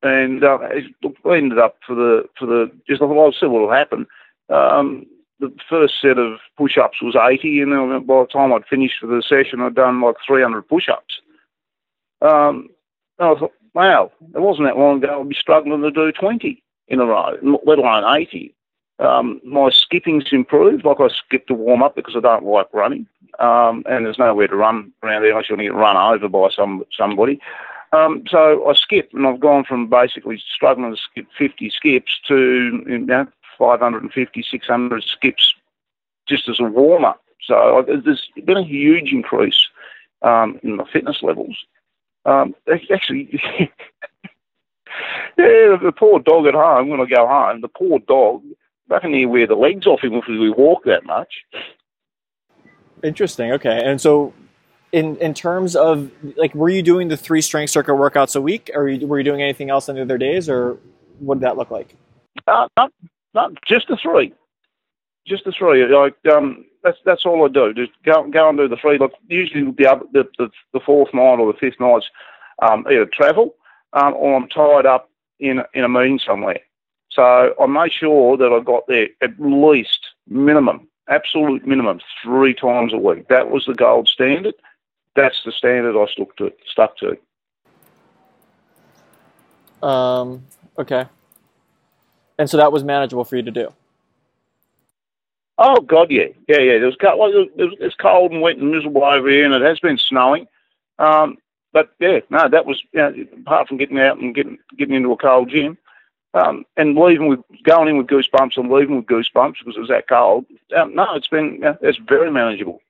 [0.04, 0.84] and uh, it
[1.26, 4.06] ended up for the for the just I thought I'll see what will happen.
[4.50, 5.06] Um,
[5.40, 9.06] the first set of push-ups was 80, and then by the time I'd finished for
[9.08, 11.20] the session, I'd done like 300 push-ups.
[12.22, 12.68] Um,
[13.18, 16.62] and I thought, wow, it wasn't that long ago I'd be struggling to do 20
[16.88, 18.54] in a row, let alone 80.
[19.00, 20.84] Um, my skipping's improved.
[20.84, 23.06] Like I skipped to warm up because I don't like running,
[23.40, 26.84] um, and there's nowhere to run around there going to get run over by some
[26.96, 27.40] somebody.
[27.94, 32.82] Um, so I skip, and I've gone from basically struggling to skip 50 skips to
[32.86, 33.26] you know
[33.58, 35.54] 550, 600 skips
[36.26, 37.22] just as a warm up.
[37.42, 39.68] So there's been a huge increase
[40.22, 41.56] um, in my fitness levels.
[42.24, 42.54] Um,
[42.92, 43.28] actually,
[45.36, 48.42] yeah, the poor dog at home, when I go home, the poor dog,
[48.90, 51.44] I can near wear the legs off him if we walk that much.
[53.02, 53.52] Interesting.
[53.52, 53.82] Okay.
[53.84, 54.32] And so
[54.94, 58.70] in in terms of like were you doing the three strength circuit workouts a week
[58.74, 60.78] or were you doing anything else on the other days or
[61.18, 61.96] what did that look like?
[62.46, 62.92] Uh, not,
[63.34, 64.32] not just the three.
[65.26, 65.84] Just the three.
[65.86, 67.74] Like, um, that's that's all I do.
[67.74, 68.98] Just go go and do the three.
[68.98, 72.06] Look, usually the other, the, the, the fourth night or the fifth night's
[72.62, 73.56] um, either travel
[73.94, 76.60] um, or I'm tied up in in a meeting somewhere.
[77.10, 82.92] So I made sure that I got there at least minimum, absolute minimum, three times
[82.92, 83.28] a week.
[83.28, 84.54] That was the gold standard.
[85.16, 86.52] That's the standard I stuck to.
[86.66, 87.16] Stuck to.
[89.86, 90.44] Um,
[90.78, 91.06] okay.
[92.38, 93.72] And so that was manageable for you to do.
[95.56, 96.78] Oh God, yeah, yeah, yeah.
[96.78, 99.62] There was well, it was, it's cold and wet and miserable over here, and it
[99.62, 100.48] has been snowing.
[100.98, 101.38] Um,
[101.72, 105.12] but yeah, no, that was you know, apart from getting out and getting getting into
[105.12, 105.78] a cold gym,
[106.34, 109.88] um, and leaving with going in with goosebumps and leaving with goosebumps because it was
[109.90, 110.44] that cold.
[110.76, 112.80] Um, no, it's been it's very manageable.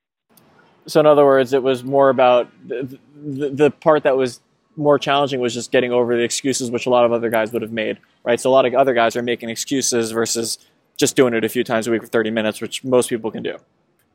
[0.87, 4.39] So in other words, it was more about the, the, the part that was
[4.77, 7.61] more challenging was just getting over the excuses which a lot of other guys would
[7.61, 8.39] have made, right?
[8.39, 10.59] So a lot of other guys are making excuses versus
[10.97, 13.43] just doing it a few times a week for 30 minutes, which most people can
[13.43, 13.57] do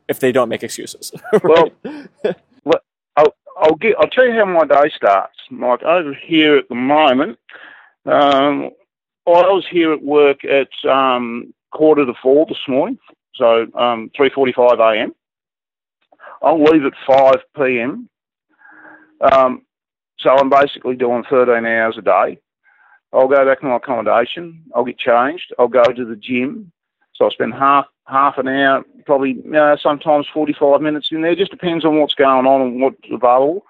[0.09, 1.13] if they don't make excuses.
[2.63, 2.81] Well,
[3.17, 5.39] I'll, I'll, get, I'll tell you how my day starts.
[5.51, 7.39] Like over here at the moment,
[8.05, 8.71] um,
[9.27, 12.99] I was here at work at um, quarter to four this morning,
[13.35, 15.15] so um, 3.45 a.m.
[16.43, 18.09] I'll leave at 5 p.m.
[19.21, 19.63] Um,
[20.19, 22.41] so I'm basically doing 13 hours a day.
[23.13, 24.63] I'll go back to my accommodation.
[24.75, 25.53] I'll get changed.
[25.59, 26.73] I'll go to the gym.
[27.15, 31.35] So I spend half half an hour, probably know, sometimes 45 minutes in there.
[31.35, 33.65] Just depends on what's going on and what's available.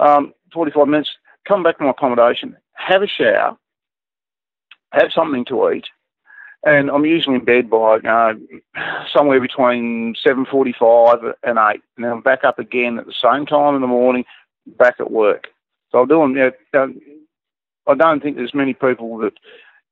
[0.00, 1.10] Um, 45 minutes.
[1.46, 2.56] Come back to my accommodation.
[2.74, 3.56] Have a shower.
[4.92, 5.86] Have something to eat.
[6.64, 8.34] And I'm usually in bed by uh,
[9.12, 13.80] somewhere between 7:45 and 8, and I'm back up again at the same time in
[13.80, 14.24] the morning,
[14.66, 15.48] back at work.
[15.90, 16.36] So I'm doing.
[16.36, 16.94] You know,
[17.88, 19.34] I don't think there's many people that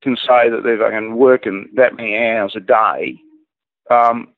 [0.03, 3.21] can say that they're fucking working that many hours a day
[3.91, 4.29] um,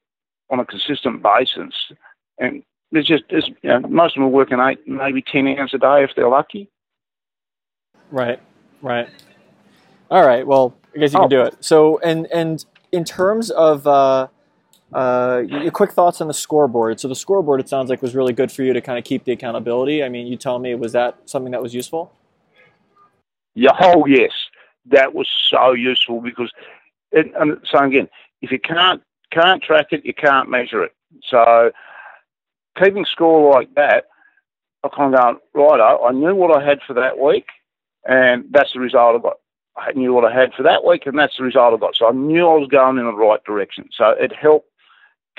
[0.51, 1.75] on a consistent basis.
[2.39, 5.79] And there's just you know, most of them are working eight, maybe ten hours a
[5.79, 6.71] day if they're lucky.
[8.11, 8.41] Right,
[8.81, 9.09] right.
[10.11, 10.47] All right.
[10.47, 11.23] Well, I guess you oh.
[11.23, 11.57] can do it.
[11.61, 14.29] So, and and in terms of uh,
[14.93, 17.01] uh, your quick thoughts on the scoreboard.
[17.01, 19.25] So the scoreboard, it sounds like, was really good for you to kind of keep
[19.25, 20.05] the accountability.
[20.05, 22.13] I mean, you tell me, was that something that was useful?
[23.55, 23.77] Yeah.
[23.81, 24.33] Oh, yes.
[24.87, 26.51] That was so useful because,
[27.11, 28.09] it, and so again,
[28.43, 30.95] if you can't can't track it, you can't measure it.
[31.25, 31.71] So
[32.83, 34.07] keeping score like that,
[34.85, 37.47] I kind of going, right, I knew what I had for that week,
[38.05, 39.37] and that's the result I got.
[39.77, 41.97] I knew what I had for that week, and that's the result I got.
[41.97, 43.89] So I knew I was going in the right direction.
[43.97, 44.69] So it helped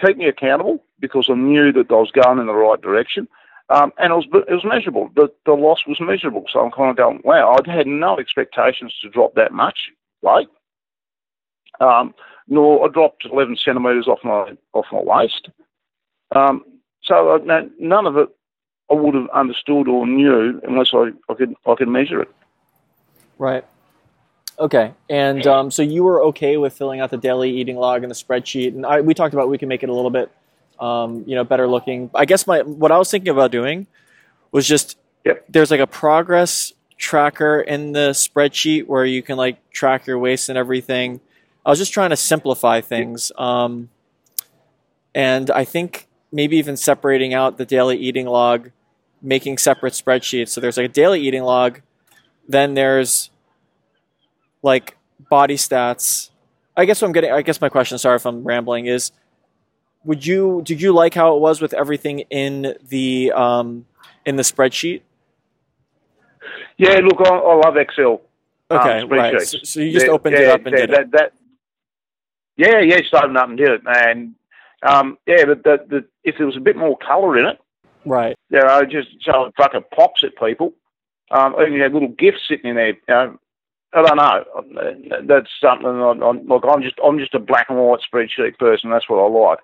[0.04, 3.28] keep me accountable because I knew that I was going in the right direction.
[3.70, 5.10] Um, and it was, it was measurable.
[5.16, 6.46] The, the loss was measurable.
[6.52, 9.92] So I'm kind of going, wow, I had no expectations to drop that much
[10.22, 10.50] weight.
[11.80, 12.14] Um,
[12.48, 15.50] nor I dropped 11 centimetres off my off my waist.
[16.36, 16.64] Um,
[17.04, 18.30] so uh, none of it
[18.92, 22.30] I would have understood or knew unless I, I could I could measure it.
[23.38, 23.66] Right.
[24.60, 28.12] Okay, and um, so you were okay with filling out the daily eating log and
[28.12, 30.32] the spreadsheet, and I, we talked about we can make it a little bit,
[30.80, 32.12] um, you know, better looking.
[32.14, 33.88] I guess my what I was thinking about doing
[34.52, 35.44] was just yep.
[35.50, 40.50] there's like a progress tracker in the spreadsheet where you can like track your waist
[40.50, 41.20] and everything.
[41.66, 43.90] I was just trying to simplify things, um,
[45.16, 48.70] and I think maybe even separating out the daily eating log,
[49.22, 50.50] making separate spreadsheets.
[50.50, 51.82] So there's like a daily eating log,
[52.48, 53.32] then there's
[54.64, 54.98] like
[55.30, 56.30] body stats.
[56.76, 57.32] I guess what I'm getting.
[57.32, 57.98] I guess my question.
[58.00, 58.88] Sorry if I'm rambling.
[58.88, 59.12] Is
[60.04, 63.86] would you did you like how it was with everything in the um,
[64.26, 65.02] in the spreadsheet?
[66.78, 68.22] Yeah, look, I, I love Excel.
[68.70, 69.42] Um, okay, um, right.
[69.42, 71.12] So, so, you just yeah, opened yeah, it up and yeah, did that, it.
[71.12, 71.34] That,
[72.58, 74.34] yeah, yeah, just opened up and did it, and
[74.84, 77.60] um, yeah, but the, the, if there was a bit more colour in it,
[78.06, 78.36] right?
[78.50, 80.74] Yeah, I just so it fucking pops at people.
[81.32, 82.90] Um, and you had little gifts sitting in there.
[82.90, 83.40] You know,
[83.94, 85.24] I don't know.
[85.28, 85.88] That's something.
[85.88, 88.90] I'm, I'm, look, I'm just I'm just a black and white spreadsheet person.
[88.90, 89.60] That's what I like.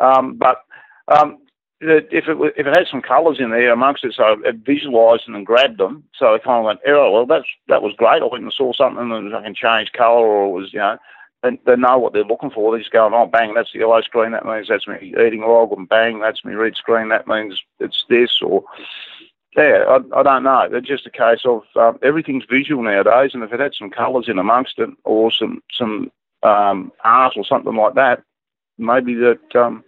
[0.00, 0.64] Um, but
[1.08, 1.38] um,
[1.80, 5.44] if it if it had some colours in there amongst it, so I visualised and
[5.46, 6.04] grabbed them.
[6.18, 8.22] So I kind of went, oh well, that's that was great.
[8.22, 10.98] I went and saw something and I can change colour, or it was you know.
[11.42, 12.72] They, they know what they're looking for.
[12.72, 14.32] They're just going, oh, bang, that's the yellow screen.
[14.32, 15.72] That means that's me eating log.
[15.72, 17.10] And bang, that's me red screen.
[17.10, 18.40] That means it's this.
[18.40, 18.64] Or
[19.56, 20.68] yeah, I, I don't know.
[20.70, 24.28] It's just a case of um, everything's visual nowadays, and if it had some colours
[24.28, 26.10] in amongst it, or some some
[26.42, 28.22] um, art or something like that,
[28.78, 29.84] maybe that um,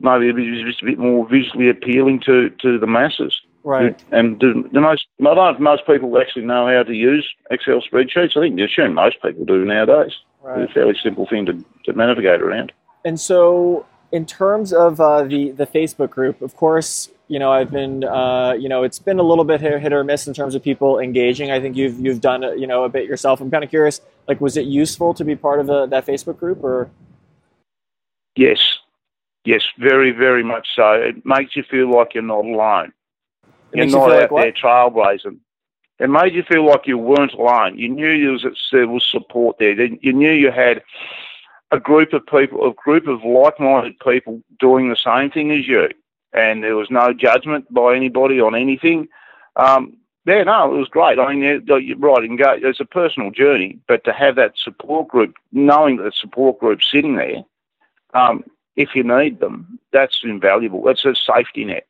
[0.00, 3.40] maybe it was just a bit more visually appealing to, to the masses.
[3.64, 4.02] Right.
[4.10, 7.28] And do, the most, I don't know if most people actually know how to use
[7.50, 8.36] Excel spreadsheets.
[8.36, 10.14] I think you assume most people do nowadays.
[10.42, 10.62] Right.
[10.62, 12.72] It's a fairly simple thing to, to navigate around.
[13.04, 17.70] And so in terms of uh, the the Facebook group, of course, you know I've
[17.70, 20.62] been uh, you know it's been a little bit hit or miss in terms of
[20.62, 21.50] people engaging.
[21.50, 23.40] I think you've you've done you know a bit yourself.
[23.40, 26.38] I'm kind of curious, like, was it useful to be part of the, that Facebook
[26.38, 26.90] group or?
[28.36, 28.58] Yes,
[29.46, 30.92] yes, very very much so.
[30.92, 32.92] It makes you feel like you're not alone.
[33.72, 35.38] It you're you not feel out like there trailblazing.
[36.00, 37.78] It made you feel like you weren't alone.
[37.78, 39.72] You knew there was, there was support there.
[39.80, 40.82] You knew you had
[41.70, 45.88] a group of people, a group of like-minded people doing the same thing as you,
[46.32, 49.08] and there was no judgment by anybody on anything.
[49.56, 51.18] Um, yeah, no, it was great.
[51.18, 55.96] I mean, you're right, it's a personal journey, but to have that support group, knowing
[55.96, 57.44] that the support group's sitting there,
[58.14, 58.44] um,
[58.76, 60.82] if you need them, that's invaluable.
[60.82, 61.86] That's a safety net.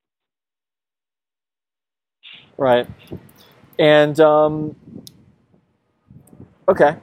[2.56, 2.86] Right.
[3.78, 4.76] And um,
[6.68, 6.96] okay.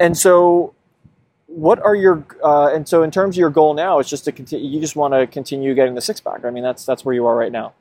[0.00, 0.74] And so,
[1.48, 4.32] what are your uh, and so in terms of your goal now, it's just to
[4.32, 4.68] continue.
[4.68, 6.44] You just want to continue getting the six pack.
[6.44, 7.72] I mean, that's that's where you are right now.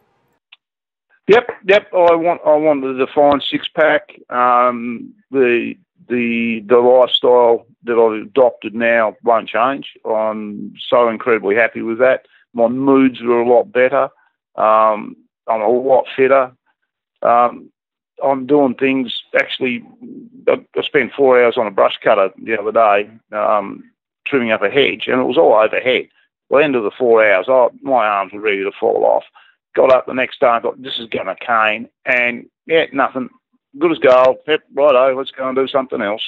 [1.28, 1.88] Yep, yep.
[1.94, 4.10] I want I want the defined six pack.
[4.30, 5.76] Um, the
[6.08, 9.94] the the lifestyle that I've adopted now won't change.
[10.06, 12.26] I'm so incredibly happy with that.
[12.54, 14.04] My moods are a lot better.
[14.56, 16.54] Um, I'm a lot fitter.
[17.22, 17.70] Um,
[18.24, 19.24] I'm doing things.
[19.36, 19.84] Actually,
[20.48, 23.84] I, I spent four hours on a brush cutter the other day, um,
[24.26, 26.10] trimming up a hedge, and it was all overhead.
[26.50, 29.24] Well, the end of the four hours, I, my arms were ready to fall off.
[29.76, 31.90] Got up the next day and thought, this is going to cane.
[32.06, 33.30] And yeah, nothing.
[33.78, 34.38] Good as gold.
[34.48, 36.24] Yep, righto, let's go and do something else.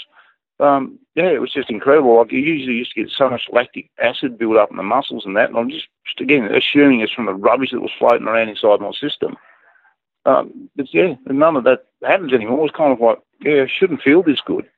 [0.59, 2.17] Um, yeah, it was just incredible.
[2.17, 5.25] Like you usually used to get so much lactic acid built up in the muscles
[5.25, 8.27] and that, and I'm just, just again assuming it's from the rubbish that was floating
[8.27, 9.37] around inside my system.
[10.25, 12.65] Um, but yeah, none of that happens anymore.
[12.65, 14.69] It's kind of like, yeah, I shouldn't feel this good.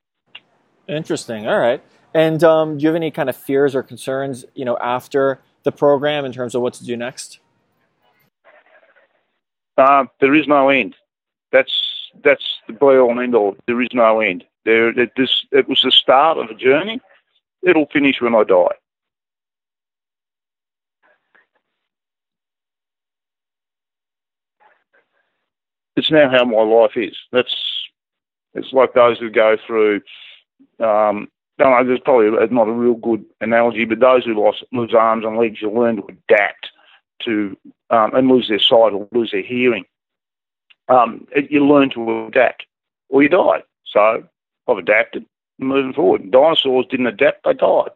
[0.88, 1.48] Interesting.
[1.48, 1.82] All right.
[2.14, 5.72] And um, do you have any kind of fears or concerns, you know, after the
[5.72, 7.40] program in terms of what to do next?
[9.78, 10.96] Uh, there is no end.
[11.52, 11.72] That's
[12.24, 13.56] that's the be all and end all.
[13.68, 14.44] There is no end.
[14.66, 17.00] There, it, this it was the start of a journey.
[17.64, 18.76] It'll finish when I die.
[25.96, 27.16] It's now how my life is.
[27.32, 27.56] That's
[28.54, 30.02] it's like those who go through.
[30.80, 34.94] Um, don't know, there's probably not a real good analogy, but those who lost, lose
[34.94, 36.70] arms and legs, you learn to adapt
[37.26, 37.58] to
[37.90, 39.86] um, and lose their sight or lose their hearing.
[40.88, 42.66] Um, it, you learn to adapt
[43.10, 43.64] or you die.
[43.86, 44.24] So
[44.68, 45.26] I've adapted
[45.60, 46.32] moving forward.
[46.32, 47.92] Dinosaurs didn't adapt, they died.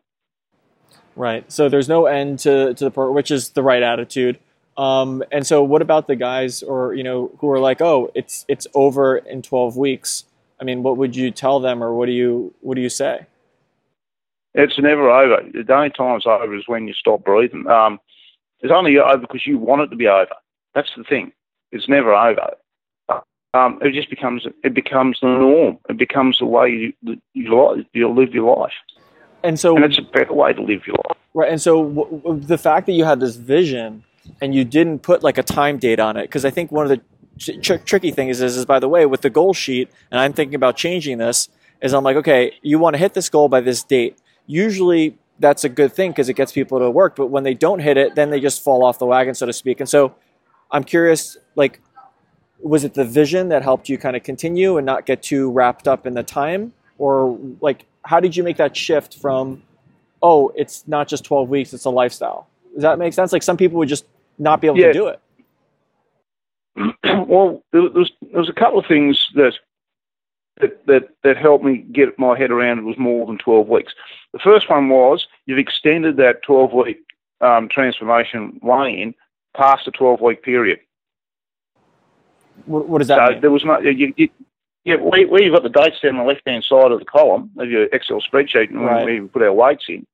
[1.16, 1.50] Right.
[1.52, 4.38] So there's no end to, to the which is the right attitude.
[4.78, 8.46] Um, and so what about the guys or, you know, who are like, oh, it's,
[8.48, 10.26] it's over in 12 weeks.
[10.60, 13.26] I mean, what would you tell them or what do you, what do you say?
[14.54, 15.44] It's never over.
[15.52, 17.68] The only time it's over is when you stop breathing.
[17.68, 18.00] Um,
[18.62, 20.36] it's only over because you want it to be over.
[20.74, 21.32] That's the thing.
[21.72, 22.52] It's never over.
[23.56, 25.78] Um, it just becomes it becomes the norm.
[25.88, 26.94] It becomes the way you
[27.34, 28.74] you, you live your life.
[29.44, 31.18] And so, and it's a better way to live your life.
[31.34, 31.52] Right.
[31.52, 34.04] And so, w- w- the fact that you had this vision
[34.42, 36.90] and you didn't put like a time date on it, because I think one of
[36.90, 40.34] the tr- tricky things is, is by the way, with the goal sheet, and I'm
[40.34, 41.50] thinking about changing this,
[41.82, 44.18] is I'm like, okay, you want to hit this goal by this date.
[44.48, 47.16] Usually, that's a good thing because it gets people to work.
[47.16, 49.54] But when they don't hit it, then they just fall off the wagon, so to
[49.54, 49.80] speak.
[49.80, 50.16] And so,
[50.72, 51.82] I'm curious, like,
[52.60, 55.88] was it the vision that helped you kind of continue and not get too wrapped
[55.88, 59.62] up in the time, or like, how did you make that shift from,
[60.22, 62.48] oh, it's not just 12 weeks, it's a lifestyle?
[62.74, 63.32] Does that make sense?
[63.32, 64.06] Like, some people would just
[64.38, 64.88] not be able Yeah.
[64.88, 65.20] to do it.
[67.28, 69.54] well, there was there was a couple of things that
[70.60, 73.94] that that, that helped me get my head around it was more than twelve weeks.
[74.34, 77.00] The first one was you've extended that twelve week
[77.42, 79.16] um, transformation weigh-in
[79.56, 80.80] past the twelve week period.
[82.66, 83.42] What, what does that So mean?
[83.42, 84.30] there was no you, you,
[84.84, 87.52] yeah, where, where you've got the dates down the left hand side of the column
[87.58, 89.04] of your Excel spreadsheet and Right.
[89.06, 90.06] where you put our weights in,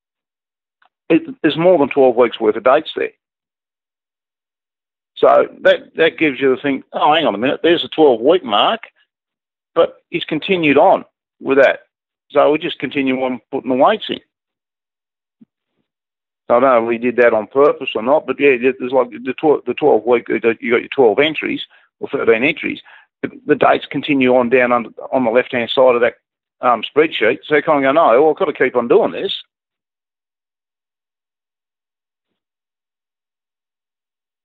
[1.10, 3.10] it, there's more than twelve weeks worth of dates there.
[5.22, 6.82] So that that gives you the thing.
[6.92, 7.60] Oh, hang on a minute.
[7.62, 8.80] There's a 12 week mark,
[9.72, 11.04] but he's continued on
[11.40, 11.82] with that.
[12.32, 14.18] So we just continue on putting the weights in.
[16.48, 19.10] I don't know if we did that on purpose or not, but yeah, there's like
[19.10, 20.28] the 12, the 12 week.
[20.28, 21.62] You got your 12 entries
[22.00, 22.80] or 13 entries.
[23.22, 26.16] The, dates continue on down on, on the left hand side of that
[26.60, 27.38] um, spreadsheet.
[27.44, 29.40] So you kind of go, no, well, I've got to keep on doing this.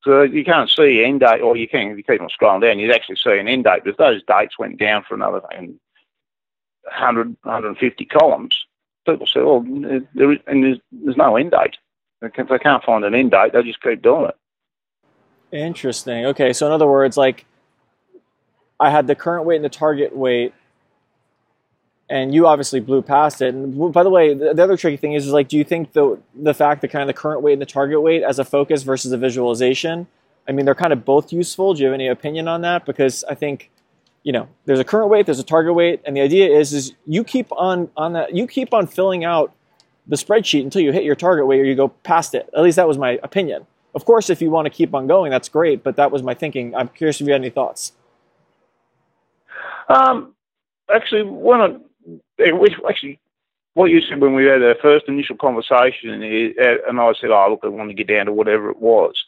[0.07, 2.79] So you can't see end date, or you can if you keep on scrolling down,
[2.79, 3.81] you'd actually see an end date.
[3.83, 5.77] But those dates went down for another thing,
[6.83, 8.55] 100, 150 columns,
[9.05, 9.65] people say, well,
[10.15, 11.75] there is, and there's, there's no end date.
[12.21, 14.37] If they can't find an end date, they just keep doing it.
[15.51, 16.25] Interesting.
[16.27, 17.45] Okay, so in other words, like
[18.79, 20.53] I had the current weight and the target weight,
[22.09, 23.53] and you obviously blew past it.
[23.53, 25.93] And by the way, the, the other tricky thing is, is like, do you think
[25.93, 28.45] the the fact that kind of the current weight and the target weight as a
[28.45, 30.07] focus versus a visualization?
[30.47, 31.73] I mean, they're kind of both useful.
[31.73, 32.85] Do you have any opinion on that?
[32.85, 33.69] Because I think,
[34.23, 36.93] you know, there's a current weight, there's a target weight, and the idea is, is
[37.05, 39.53] you keep on on that, you keep on filling out
[40.07, 42.49] the spreadsheet until you hit your target weight or you go past it.
[42.55, 43.67] At least that was my opinion.
[43.93, 45.83] Of course, if you want to keep on going, that's great.
[45.83, 46.73] But that was my thinking.
[46.75, 47.91] I'm curious if you had any thoughts.
[49.89, 50.33] Um,
[50.93, 51.81] actually, one
[52.39, 53.19] of actually
[53.73, 57.59] what you said when we had our first initial conversation, and I said, "Oh, look,
[57.63, 59.23] I want to get down to whatever it was,"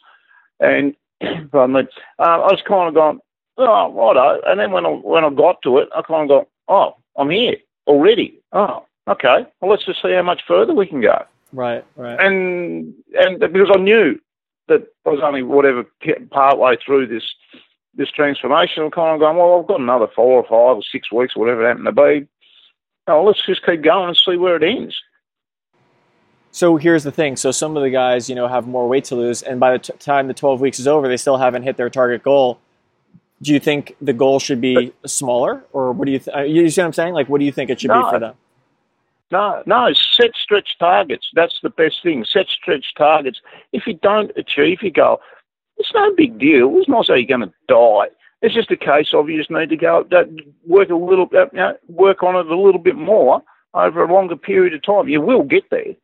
[0.58, 0.94] and
[1.52, 1.88] pardon me,
[2.18, 3.20] uh, I was kind of going,
[3.58, 6.48] "Oh, righto," and then when I when I got to it, I kind of got,
[6.68, 7.56] "Oh, I'm here
[7.86, 9.46] already." Oh, okay.
[9.60, 11.24] Well, let's just see how much further we can go.
[11.52, 12.18] Right, right.
[12.20, 14.18] And and because I knew
[14.68, 15.84] that I was only whatever
[16.30, 17.34] part way through this
[17.94, 21.10] this transformation, I'm kind of going, well, I've got another four or five or six
[21.10, 22.26] weeks, whatever it happened to be.
[23.10, 25.00] Oh, let's just keep going and see where it ends.
[26.52, 27.36] So here's the thing.
[27.36, 29.78] So some of the guys, you know, have more weight to lose, and by the
[29.78, 32.58] t- time the 12 weeks is over, they still haven't hit their target goal.
[33.42, 36.18] Do you think the goal should be smaller, or what do you?
[36.18, 37.14] Th- you see what I'm saying?
[37.14, 38.34] Like, what do you think it should no, be for them?
[39.30, 39.92] No, no.
[39.92, 41.30] Set stretch targets.
[41.34, 42.24] That's the best thing.
[42.24, 43.40] Set stretch targets.
[43.72, 45.20] If you don't achieve your goal,
[45.78, 46.76] it's no big deal.
[46.76, 48.08] It's not so you're going to die.
[48.42, 50.06] It's just a case of you just need to go
[50.66, 53.42] work a little, you know, work on it a little bit more
[53.74, 55.08] over a longer period of time.
[55.08, 55.94] You will get there.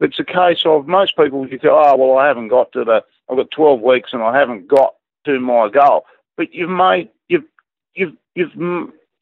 [0.00, 3.04] It's a case of most people you go, oh well, I haven't got to the,
[3.28, 4.94] I've got 12 weeks and I haven't got
[5.26, 6.06] to my goal.
[6.36, 7.44] But you've made you've
[7.94, 8.54] you've you've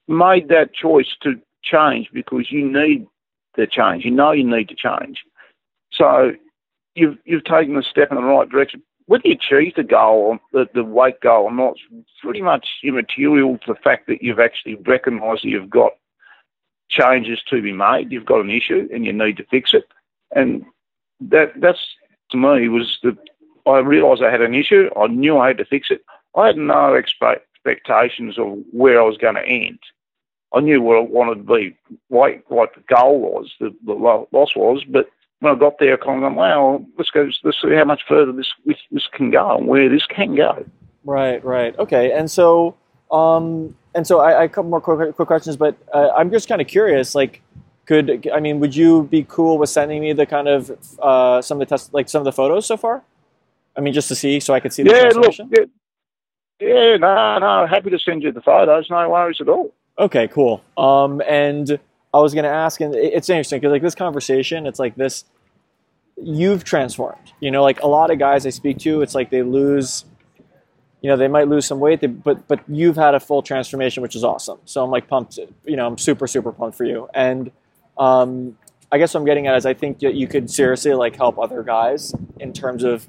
[0.06, 3.06] made that choice to change because you need
[3.56, 4.04] the change.
[4.04, 5.24] You know you need to change.
[5.90, 6.32] So
[6.94, 10.68] you've you've taken a step in the right direction whether you achieve the goal, the,
[10.74, 14.74] the weight goal or not, it's pretty much immaterial to the fact that you've actually
[14.86, 15.92] recognised that you've got
[16.88, 18.10] changes to be made.
[18.10, 19.84] You've got an issue and you need to fix it.
[20.34, 20.64] And
[21.20, 21.78] that that's
[22.30, 23.16] to me was the
[23.66, 24.90] I realised I had an issue.
[24.96, 26.02] I knew I had to fix it.
[26.36, 29.78] I had no expectations of where I was going to end.
[30.54, 31.76] I knew what I wanted to be,
[32.08, 35.08] what, what the goal was, the, the loss was, but
[35.40, 38.02] when I got there, I kind of went, wow, let's go, let's see how much
[38.08, 40.64] further this, this, this can go and where this can go.
[41.04, 41.78] Right, right.
[41.78, 42.12] Okay.
[42.12, 42.74] And so,
[43.10, 46.48] um, and so I, I a couple more quick, quick questions, but uh, I'm just
[46.48, 47.42] kind of curious, like,
[47.84, 50.70] could, I mean, would you be cool with sending me the kind of,
[51.00, 53.02] uh, some of the test, like some of the photos so far?
[53.76, 55.10] I mean, just to see, so I could see the yeah.
[55.14, 55.64] Look, yeah,
[56.58, 59.72] yeah, no, no, happy to send you the photos, no worries at all.
[59.98, 60.62] Okay, cool.
[60.76, 61.78] Um, and
[62.16, 65.24] I was going to ask, and it's interesting because like this conversation, it's like this.
[66.16, 67.32] You've transformed.
[67.40, 70.06] You know, like a lot of guys I speak to, it's like they lose.
[71.02, 74.16] You know, they might lose some weight, but but you've had a full transformation, which
[74.16, 74.58] is awesome.
[74.64, 75.38] So I'm like pumped.
[75.66, 77.08] You know, I'm super super pumped for you.
[77.12, 77.50] And
[77.98, 78.56] um,
[78.90, 81.38] I guess what I'm getting at is I think that you could seriously like help
[81.38, 83.06] other guys in terms of,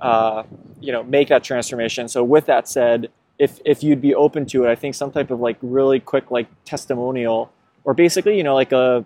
[0.00, 0.42] uh,
[0.80, 2.08] you know, make that transformation.
[2.08, 5.30] So with that said, if if you'd be open to it, I think some type
[5.30, 7.52] of like really quick like testimonial
[7.88, 9.02] or basically, you know, like a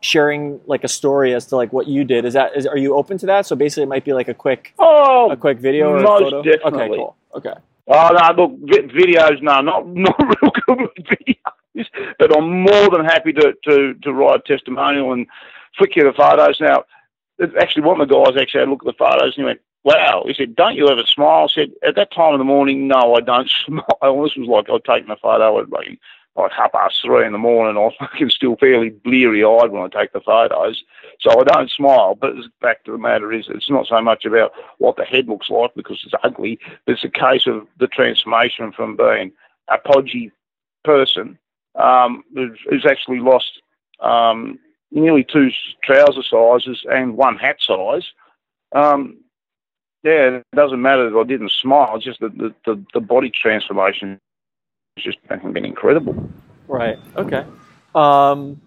[0.00, 2.24] sharing like a story as to like what you did.
[2.24, 3.46] Is that is are you open to that?
[3.46, 6.24] So basically, it might be like a quick oh a quick video or most a
[6.24, 6.42] photo.
[6.42, 6.80] Definitely.
[6.80, 7.16] Okay, cool.
[7.36, 7.54] Okay.
[7.86, 11.86] Oh no, look, videos, no, not not real good with videos,
[12.18, 15.28] but I'm more than happy to to to write a testimonial and
[15.76, 16.60] flick you the photos.
[16.60, 16.86] Now,
[17.60, 19.60] actually, one of the guys actually had a look at the photos and he went,
[19.84, 22.88] "Wow," he said, "Don't you ever smile?" I said, "At that time of the morning,
[22.88, 26.00] no, I don't smile." This was like I'd taken a photo at like
[26.38, 27.76] like half past three in the morning.
[27.76, 30.82] I was still fairly bleary eyed when I take the photos.
[31.20, 32.14] So I don't smile.
[32.14, 35.28] But the fact of the matter is, it's not so much about what the head
[35.28, 36.58] looks like because it's ugly.
[36.86, 39.32] It's a case of the transformation from being
[39.68, 40.30] a podgy
[40.84, 41.38] person
[41.74, 43.60] um, who's, who's actually lost
[44.00, 44.58] um,
[44.90, 45.50] nearly two
[45.82, 48.06] trouser sizes and one hat size.
[48.74, 49.18] Um,
[50.04, 51.96] yeah, it doesn't matter that I didn't smile.
[51.96, 54.20] It's just that the, the, the body transformation
[55.04, 56.30] has just been incredible.
[56.66, 56.98] Right.
[57.16, 57.44] Okay.
[57.94, 58.60] Um,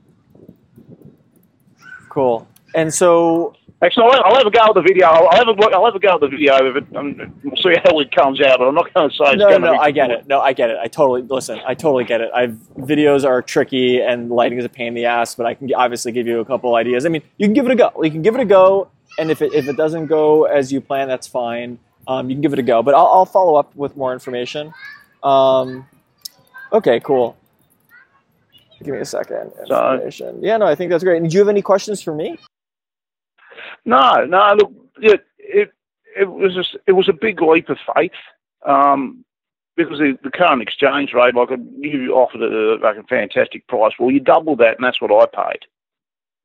[2.09, 2.47] cool.
[2.73, 5.07] And so, actually, I'll, I'll have a go at the video.
[5.07, 6.95] I'll have a I'll have a go at the video of it.
[6.95, 8.59] Um, we'll see how it comes out.
[8.59, 9.35] But I'm not going to say.
[9.35, 10.27] no, no, I get it.
[10.27, 10.77] No, I get it.
[10.81, 11.59] I totally listen.
[11.65, 12.31] I totally get it.
[12.33, 15.73] I've videos are tricky and lighting is a pain in the ass, but I can
[15.73, 17.05] obviously give you a couple ideas.
[17.05, 17.91] I mean, you can give it a go.
[18.01, 20.81] You can give it a go, and if it if it doesn't go as you
[20.81, 21.77] plan, that's fine.
[22.07, 22.81] Um, you can give it a go.
[22.81, 24.73] But I'll, I'll follow up with more information.
[25.23, 25.87] Um,
[26.71, 27.35] Okay, cool.
[28.79, 29.51] Give me a second.
[29.59, 30.41] Information.
[30.41, 31.21] Yeah, no, I think that's great.
[31.21, 32.37] And do you have any questions for me?
[33.85, 34.55] No, no.
[34.55, 35.71] Look, it it,
[36.19, 38.11] it was a, it was a big leap of faith.
[38.65, 39.23] Um,
[39.75, 43.93] because the, the current exchange rate, like you offered a, like a fantastic price.
[43.97, 45.65] Well, you double that, and that's what I paid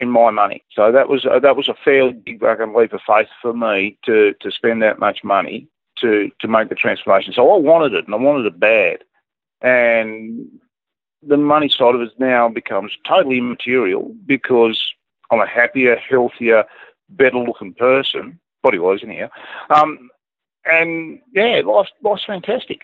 [0.00, 0.64] in my money.
[0.72, 3.98] So that was uh, that was a fairly big fucking leap of faith for me
[4.04, 5.68] to to spend that much money
[5.98, 7.32] to to make the transformation.
[7.32, 8.98] So I wanted it, and I wanted it bad.
[9.62, 10.46] And
[11.22, 14.80] the money side of it now becomes totally immaterial because
[15.30, 16.64] I'm a happier, healthier,
[17.08, 19.28] better looking person, body wise, anyhow.
[19.70, 20.10] Um,
[20.64, 22.82] and yeah, life's, life's fantastic.